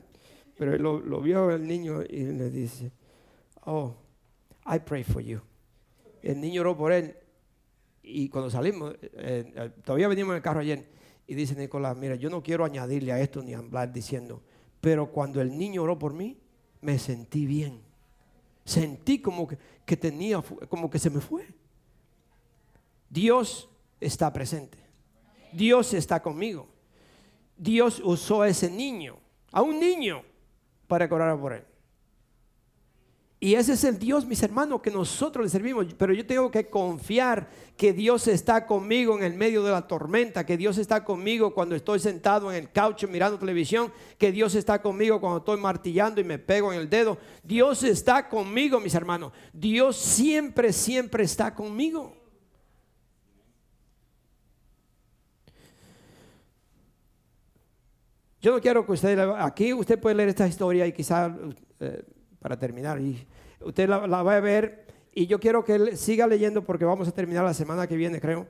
[0.56, 2.92] Pero él lo, lo vio el niño y le dice,
[3.66, 3.94] oh,
[4.64, 5.40] I pray for you.
[6.22, 7.14] El niño oró por él.
[8.02, 10.86] Y cuando salimos, eh, eh, todavía venimos en el carro ayer,
[11.26, 14.42] y dice Nicolás, mira, yo no quiero añadirle a esto ni hablar diciendo,
[14.80, 16.38] pero cuando el niño oró por mí,
[16.86, 17.80] me sentí bien.
[18.64, 21.44] Sentí como que, que tenía, como que se me fue.
[23.10, 23.68] Dios
[24.00, 24.78] está presente.
[25.52, 26.68] Dios está conmigo.
[27.56, 29.16] Dios usó a ese niño,
[29.50, 30.22] a un niño,
[30.86, 31.64] para que orara por él.
[33.38, 35.86] Y ese es el Dios, mis hermanos, que nosotros le servimos.
[35.98, 40.46] Pero yo tengo que confiar que Dios está conmigo en el medio de la tormenta,
[40.46, 44.80] que Dios está conmigo cuando estoy sentado en el caucho mirando televisión, que Dios está
[44.80, 47.18] conmigo cuando estoy martillando y me pego en el dedo.
[47.42, 49.32] Dios está conmigo, mis hermanos.
[49.52, 52.16] Dios siempre, siempre está conmigo.
[58.40, 61.32] Yo no quiero que usted, aquí usted puede leer esta historia y quizás
[61.80, 62.02] eh,
[62.46, 63.26] para terminar, y
[63.60, 67.10] usted la, va a ver y yo quiero que él siga leyendo porque vamos a
[67.10, 68.46] terminar la semana que viene, creo.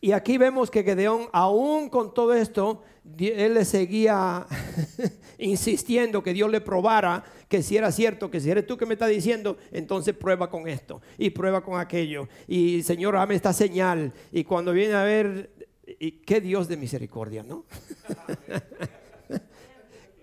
[0.00, 2.82] Y aquí vemos que Gedeón, aún con todo esto,
[3.18, 4.46] él le seguía
[5.38, 8.94] insistiendo que Dios le probara que si era cierto, que si eres tú que me
[8.94, 12.30] estás diciendo, entonces prueba con esto y prueba con aquello.
[12.48, 14.10] Y Señor, dame esta señal.
[14.32, 15.50] Y cuando viene a ver,
[15.86, 17.66] y qué Dios de misericordia, ¿no?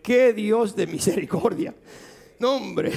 [0.01, 1.75] qué Dios de misericordia.
[2.41, 2.91] No, hombre.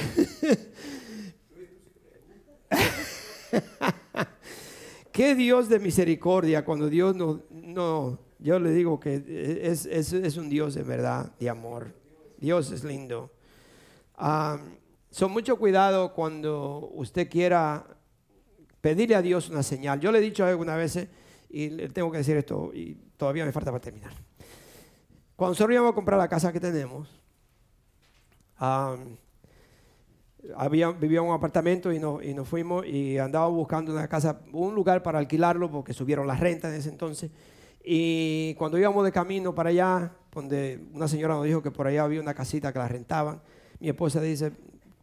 [5.11, 9.23] Qué Dios de misericordia cuando Dios no, no yo le digo que
[9.61, 11.93] es, es- es un Dios de verdad, de amor.
[12.37, 13.31] Dios es lindo.
[15.09, 17.85] Son mucho cuidado cuando usted quiera
[18.81, 19.99] pedirle a Dios una señal.
[19.99, 21.07] Yo le he dicho algunas veces,
[21.49, 24.11] y le tengo que decir esto, y todavía me falta para terminar.
[25.35, 27.07] Cuando nosotros íbamos a comprar la casa que tenemos,
[28.57, 28.97] ah,
[30.55, 34.75] había, vivía en un apartamento y, no, nos fuimos y andaba buscando una casa, un
[34.75, 37.31] lugar para alquilarlo porque subieron las rentas en ese entonces.
[37.83, 42.03] Y cuando íbamos de camino para allá, donde una señora nos dijo que por allá
[42.03, 43.41] había una casita que la rentaban,
[43.79, 44.51] mi esposa dice,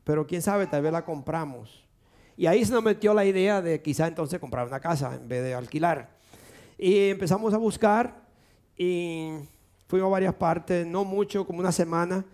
[0.04, 1.84] pero quién sabe, tal vez la compramos.
[2.36, 5.42] Y ahí se nos metió la idea de quizá entonces comprar una casa en vez
[5.42, 6.10] de alquilar.
[6.78, 8.22] Y empezamos a buscar
[8.76, 9.30] y
[9.86, 12.24] fuimos a varias partes, no mucho, como una semana.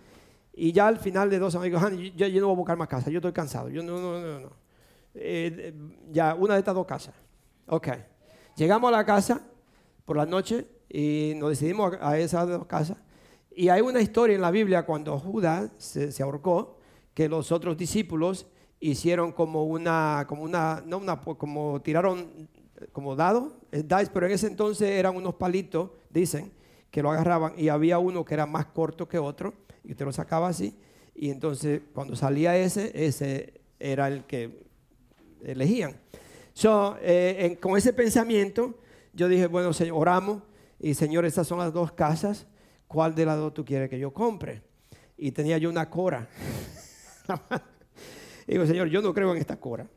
[0.61, 2.89] Y ya al final de dos amigos, "Honey, yo, yo no voy a buscar más
[2.89, 3.69] casa, yo estoy cansado.
[3.69, 4.47] Yo no, no, no, no.
[5.15, 5.73] Eh, eh,
[6.11, 7.15] ya, una de estas dos casas.
[7.67, 7.87] Ok.
[8.57, 9.41] Llegamos a la casa
[10.03, 12.97] por la noche y nos decidimos a, a esas dos casas.
[13.55, 16.77] Y hay una historia en la Biblia cuando Judas se, se ahorcó,
[17.13, 18.45] que los otros discípulos
[18.81, 22.49] hicieron como una, como una, no una, como tiraron
[22.91, 26.51] como dado, eh, dice, pero en ese entonces eran unos palitos, dicen,
[26.91, 29.53] que lo agarraban y había uno que era más corto que otro
[29.89, 30.77] y usted lo sacaba así
[31.15, 34.63] y entonces cuando salía ese, ese era el que
[35.43, 35.95] elegían.
[36.53, 38.77] So, eh, con ese pensamiento
[39.13, 40.43] yo dije, bueno, señor, oramos
[40.79, 42.45] y Señor, estas son las dos casas,
[42.87, 44.61] ¿cuál de las dos tú quieres que yo compre?
[45.17, 46.29] Y tenía yo una cora.
[48.47, 49.87] Digo, Señor, yo no creo en esta cora,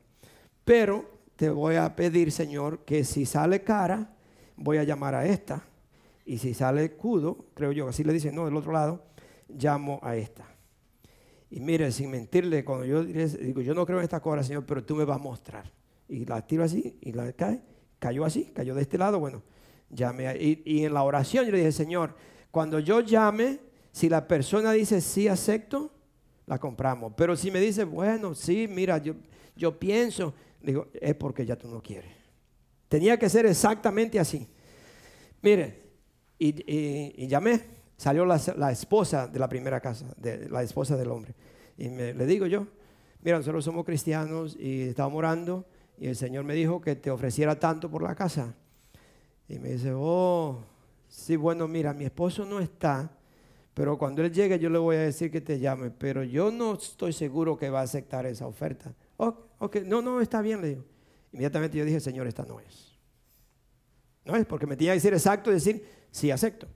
[0.64, 1.04] pero
[1.36, 4.14] te voy a pedir, Señor, que si sale cara,
[4.56, 5.62] voy a llamar a esta.
[6.24, 9.11] Y si sale cudo, creo yo, así le dicen, no, del otro lado,
[9.48, 10.46] llamo a esta.
[11.50, 14.82] Y mire, sin mentirle, cuando yo digo, yo no creo en esta cora, Señor, pero
[14.82, 15.70] tú me vas a mostrar.
[16.08, 17.60] Y la tiro así y la cae,
[17.98, 19.42] cayó así, cayó de este lado, bueno,
[19.90, 20.28] llame.
[20.28, 22.16] a- y, en la oración yo le dije, Señor,
[22.50, 23.60] cuando yo llame,
[23.92, 25.92] si la persona dice sí acepto,
[26.46, 27.12] la compramos.
[27.16, 29.14] Pero si me dice, bueno, sí, mira, yo,
[29.54, 30.32] yo pienso,
[30.62, 32.12] digo, es porque ya tú no quieres.
[32.88, 34.48] Tenía que ser exactamente así.
[35.42, 35.82] Mire,
[36.38, 37.60] y llamé,
[38.02, 41.36] salió la, esposa de la primera casa, de, la esposa del hombre.
[41.78, 42.66] Y me- le digo yo,
[43.20, 45.64] mira, nosotros somos cristianos y estábamos orando
[45.96, 48.56] y el Señor me dijo que te ofreciera tanto por la casa.
[49.46, 50.64] Y me dice, oh,
[51.06, 53.08] sí, bueno, mira, mi esposo no está,
[53.72, 56.74] pero cuando él llegue yo le voy a decir que te llame, pero yo no
[56.74, 58.92] estoy seguro que va a aceptar esa oferta.
[59.16, 60.84] Ok, no, no, está bien, le digo.
[61.32, 62.98] Inmediatamente yo dije, Señor, esta no es.
[64.24, 66.66] No es porque me tenía que decir exacto decir, sí, acepto.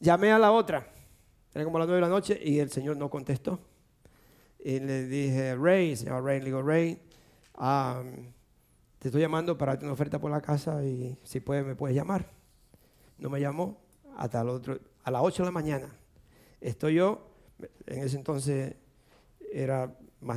[0.00, 0.86] Llamé a la otra,
[1.54, 3.60] era como las nueve de la noche y el Señor no contestó.
[4.58, 7.00] Y le dije, Ray, se llama Ray, le digo, Ray,
[7.54, 8.02] ah,
[8.98, 11.94] te estoy llamando para darte una oferta por la casa y si puedes me puedes
[11.94, 12.26] llamar.
[13.18, 13.78] No me llamó
[14.16, 15.88] hasta el otro, a las 8 de la mañana.
[16.60, 17.26] Estoy yo,
[17.86, 18.74] en ese entonces
[19.52, 19.94] era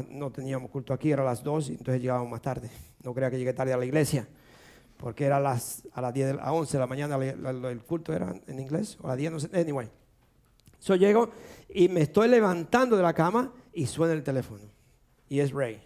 [0.09, 2.70] no teníamos culto aquí, era a las 2 y entonces llegábamos más tarde.
[3.03, 4.28] No crea que llegué tarde a la iglesia,
[5.04, 7.84] porque era a las, a las 10, de la- a 11 de la mañana el
[7.84, 9.89] culto era en inglés, o a las 10, no sé, anyway.
[10.80, 11.30] So llego
[11.68, 14.64] y me estoy levantando de la cama y suena el teléfono.
[15.28, 15.82] Y es Ray.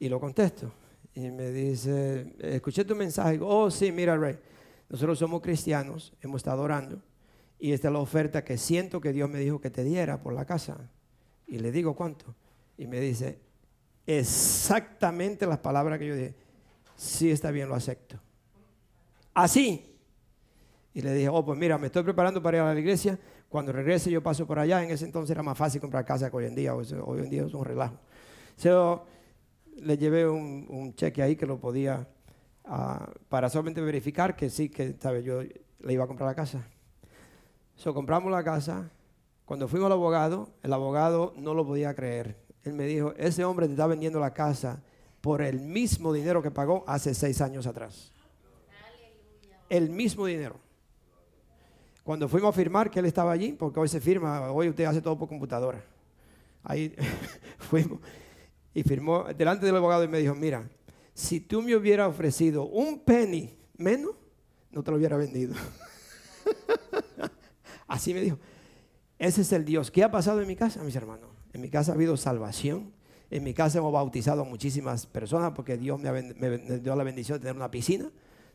[0.00, 0.72] Y lo contesto.
[1.14, 3.38] Y me dice, escuché tu mensaje.
[3.40, 4.36] Oh, sí, mira, Ray.
[4.88, 7.00] Nosotros somos cristianos, hemos estado orando.
[7.58, 10.32] Y esta es la oferta que siento que Dios me dijo que te diera por
[10.32, 10.90] la casa.
[11.46, 12.34] Y le digo, ¿cuánto?
[12.76, 13.38] Y me dice,
[14.06, 16.45] exactamente las palabras que yo dije.
[16.96, 18.18] Sí, está bien, lo acepto.
[19.34, 19.94] Así.
[20.94, 23.18] Y le dije, oh, pues mira, me estoy preparando para ir a la iglesia.
[23.50, 24.82] Cuando regrese yo paso por allá.
[24.82, 26.74] En ese entonces era más fácil comprar casa que hoy en día.
[26.74, 26.86] Hoy,
[27.18, 27.98] en día es un relajo.
[28.56, 29.04] So,
[29.76, 32.08] le llevé un, un cheque ahí que lo podía,
[32.64, 35.22] ah, para solamente verificar que sí, que ¿sabe?
[35.22, 36.66] yo le iba a comprar la casa.
[37.74, 38.90] So, compramos la casa.
[39.44, 42.36] Cuando fuimos al abogado, el abogado no lo podía creer.
[42.64, 44.82] Él me dijo, ese hombre te está vendiendo la casa
[45.26, 48.12] por el mismo dinero que pagó hace seis años atrás.
[49.68, 50.54] El mismo dinero.
[52.04, 55.02] Cuando fuimos a firmar que él estaba allí, porque hoy se firma, hoy usted hace
[55.02, 55.84] todo por computadora.
[56.62, 56.94] Ahí
[57.58, 57.98] fuimos
[58.72, 60.70] y firmó delante del abogado y me dijo, mira,
[61.12, 64.12] si tú me hubieras ofrecido un penny menos,
[64.70, 65.56] no te lo hubiera vendido.
[67.88, 68.38] Así me dijo.
[69.18, 69.90] Ese es el Dios.
[69.90, 71.30] ¿Qué ha pasado en mi casa, mis hermanos?
[71.52, 72.92] En mi casa ha habido salvación.
[73.30, 77.42] En mi casa hemos bautizado a muchísimas personas porque Dios me, dio la bendición de
[77.42, 78.10] tener una piscina.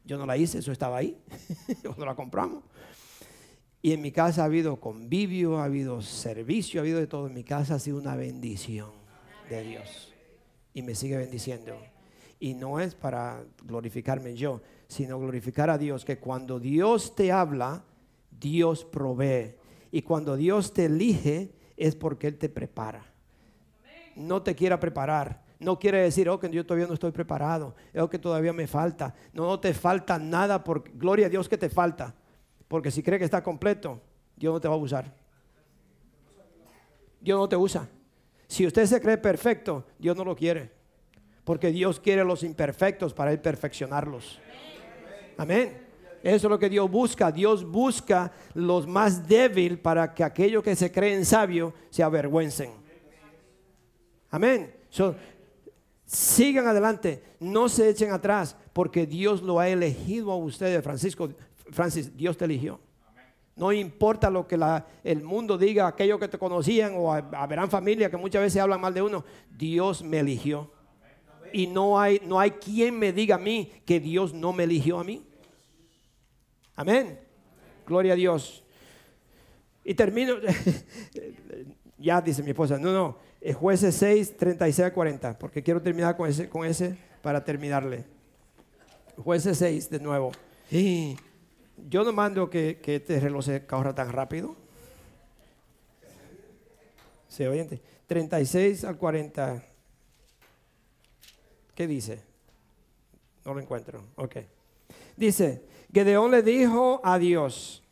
[0.05, 1.17] Yo no la hice, eso estaba ahí.
[1.83, 2.63] Cuando la compramos.
[3.81, 7.27] Y en mi casa ha habido convivio, ha habido servicio, ha habido de todo.
[7.27, 8.91] En mi casa ha sido una bendición
[9.49, 10.13] de Dios.
[10.73, 11.75] Y me sigue bendiciendo.
[12.39, 17.83] Y no es para glorificarme yo, sino glorificar a Dios, que cuando Dios te habla,
[18.39, 19.55] Dios provee.
[19.91, 23.10] Y cuando Dios te elige, es porque Él te prepara.
[24.15, 25.41] No te quiera preparar.
[25.59, 29.13] No quiere decir, oh, que yo todavía no estoy preparado, oh, que todavía me falta.
[29.31, 32.15] No, te falta nada, porque gloria a Dios que te falta.
[32.67, 34.01] Porque si cree que está completo,
[34.35, 35.13] Dios no te va a usar.
[37.19, 37.87] Dios no te usa.
[38.47, 40.71] Si usted se cree perfecto, Dios no lo quiere.
[41.43, 44.39] Porque Dios quiere los imperfectos para perfeccionarlos.
[45.37, 45.77] Amén.
[46.23, 47.31] Eso es lo que Dios busca.
[47.31, 52.80] Dios busca los más débiles para que aquellos que se creen sabios se avergüencen.
[54.31, 54.73] Amén.
[54.89, 55.15] So,
[56.05, 61.29] sigan adelante, no se echen atrás, porque Dios lo ha elegido a ustedes, Francisco.
[61.71, 62.79] Francis, Dios te eligió.
[63.55, 64.57] No importa lo que
[65.03, 68.93] el mundo diga, aquellos que te conocían o habrán familia que muchas veces hablan mal
[68.93, 69.23] de uno.
[69.55, 70.71] Dios me eligió.
[71.53, 74.99] Y no hay, no hay quien me diga a mí que Dios no me eligió
[74.99, 75.23] a mí.
[76.75, 77.19] Amén.
[77.85, 78.63] Gloria a Dios.
[79.83, 80.35] Y termino.
[81.97, 83.30] ya dice mi esposa, no, no.
[83.57, 88.05] Jueces 6, 36 a 40, porque quiero terminar con ese, con ese para terminarle.
[89.17, 90.31] Jueces 6, de nuevo.
[90.69, 91.17] Y
[91.89, 94.55] yo no mando que, que este reloj se corra tan rápido.
[97.27, 97.81] Se oyente.
[98.07, 99.63] 36 al 40.
[101.73, 102.21] ¿Qué dice?
[103.45, 104.03] No lo encuentro.
[104.17, 104.37] Ok.
[105.17, 107.83] Dice, Gedeón le dijo a Dios,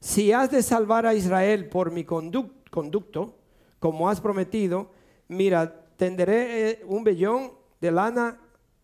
[0.00, 3.37] si has de salvar a Israel por mi conduc- conducto,
[3.78, 4.90] como has prometido,
[5.28, 8.40] mira, tenderé eh, un vellón de lana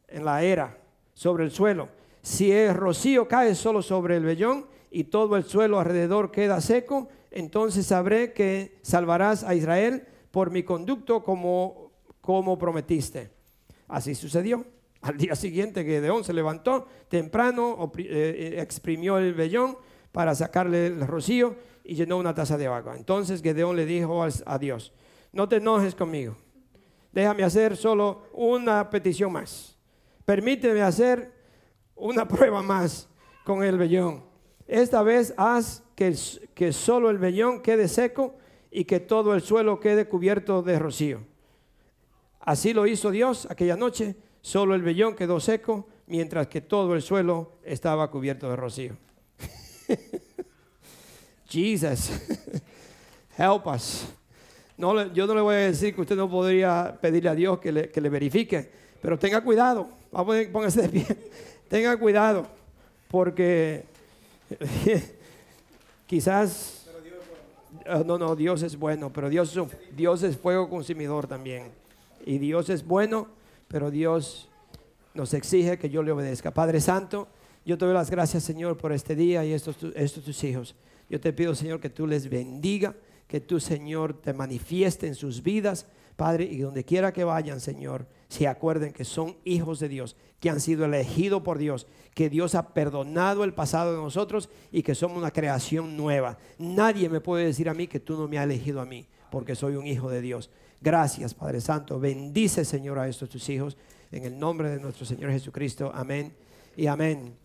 [0.08, 0.78] en la era,
[1.14, 1.88] sobre el suelo.
[2.22, 7.08] Si el rocío cae solo sobre el vellón y todo el suelo alrededor queda seco,
[7.30, 11.90] entonces sabré que salvarás a Israel por mi conducto como,
[12.20, 13.30] como prometiste.
[13.88, 14.64] Así sucedió.
[15.02, 19.76] Al día siguiente Gedeón se levantó temprano, eh, eh, exprimió el vellón
[20.12, 22.96] para sacarle el rocío y llenó una taza de agua.
[22.96, 24.92] Entonces Gedeón le dijo a Dios,
[25.32, 26.36] no te enojes conmigo,
[27.12, 29.76] déjame hacer solo una petición más.
[30.24, 31.32] Permíteme hacer
[31.94, 33.08] una prueba más
[33.44, 34.24] con el vellón.
[34.66, 36.16] Esta vez haz que,
[36.54, 38.36] que solo el vellón quede seco
[38.70, 41.20] y que todo el suelo quede cubierto de rocío.
[42.40, 44.16] Así lo hizo Dios aquella noche.
[44.40, 48.96] Solo el vellón quedó seco, mientras que todo el suelo estaba cubierto de rocío.
[51.54, 52.10] Jesus,
[53.38, 54.06] help us.
[54.76, 57.70] No, yo no le voy a decir que usted no podría pedirle a Dios que
[57.70, 58.68] le, que le verifique,
[59.00, 59.88] pero tenga cuidado.
[60.10, 61.06] Vamos, póngase de pie.
[61.68, 62.46] Tenga cuidado,
[63.08, 63.84] porque
[66.06, 66.84] quizás
[67.86, 69.58] Ah, no, no, Dios es bueno, pero Dios,
[69.94, 71.64] Dios es fuego consumidor también.
[72.24, 73.28] Y Dios es bueno,
[73.68, 74.48] pero Dios
[75.12, 76.50] nos exige que yo le obedezca.
[76.50, 77.28] Padre Santo,
[77.64, 80.74] yo te doy las gracias, Señor, por este día y estos, estos tus hijos.
[81.08, 82.94] Yo te pido, Señor, que tú les bendiga,
[83.26, 85.86] que tú, Señor, te manifieste en sus vidas,
[86.16, 90.50] Padre, y donde quiera que vayan, Señor, se acuerden que son hijos de Dios, que
[90.50, 94.94] han sido elegidos por Dios, que Dios ha perdonado el pasado de nosotros y que
[94.94, 96.38] somos una creación nueva.
[96.58, 99.54] Nadie me puede decir a mí que tú no me has elegido a mí, porque
[99.54, 100.50] soy un hijo de Dios.
[100.80, 101.98] Gracias, Padre Santo.
[101.98, 103.76] Bendice, Señor, a estos tus hijos.
[104.12, 105.90] En el nombre de nuestro Señor Jesucristo.
[105.92, 106.32] Amén
[106.76, 107.43] y amén.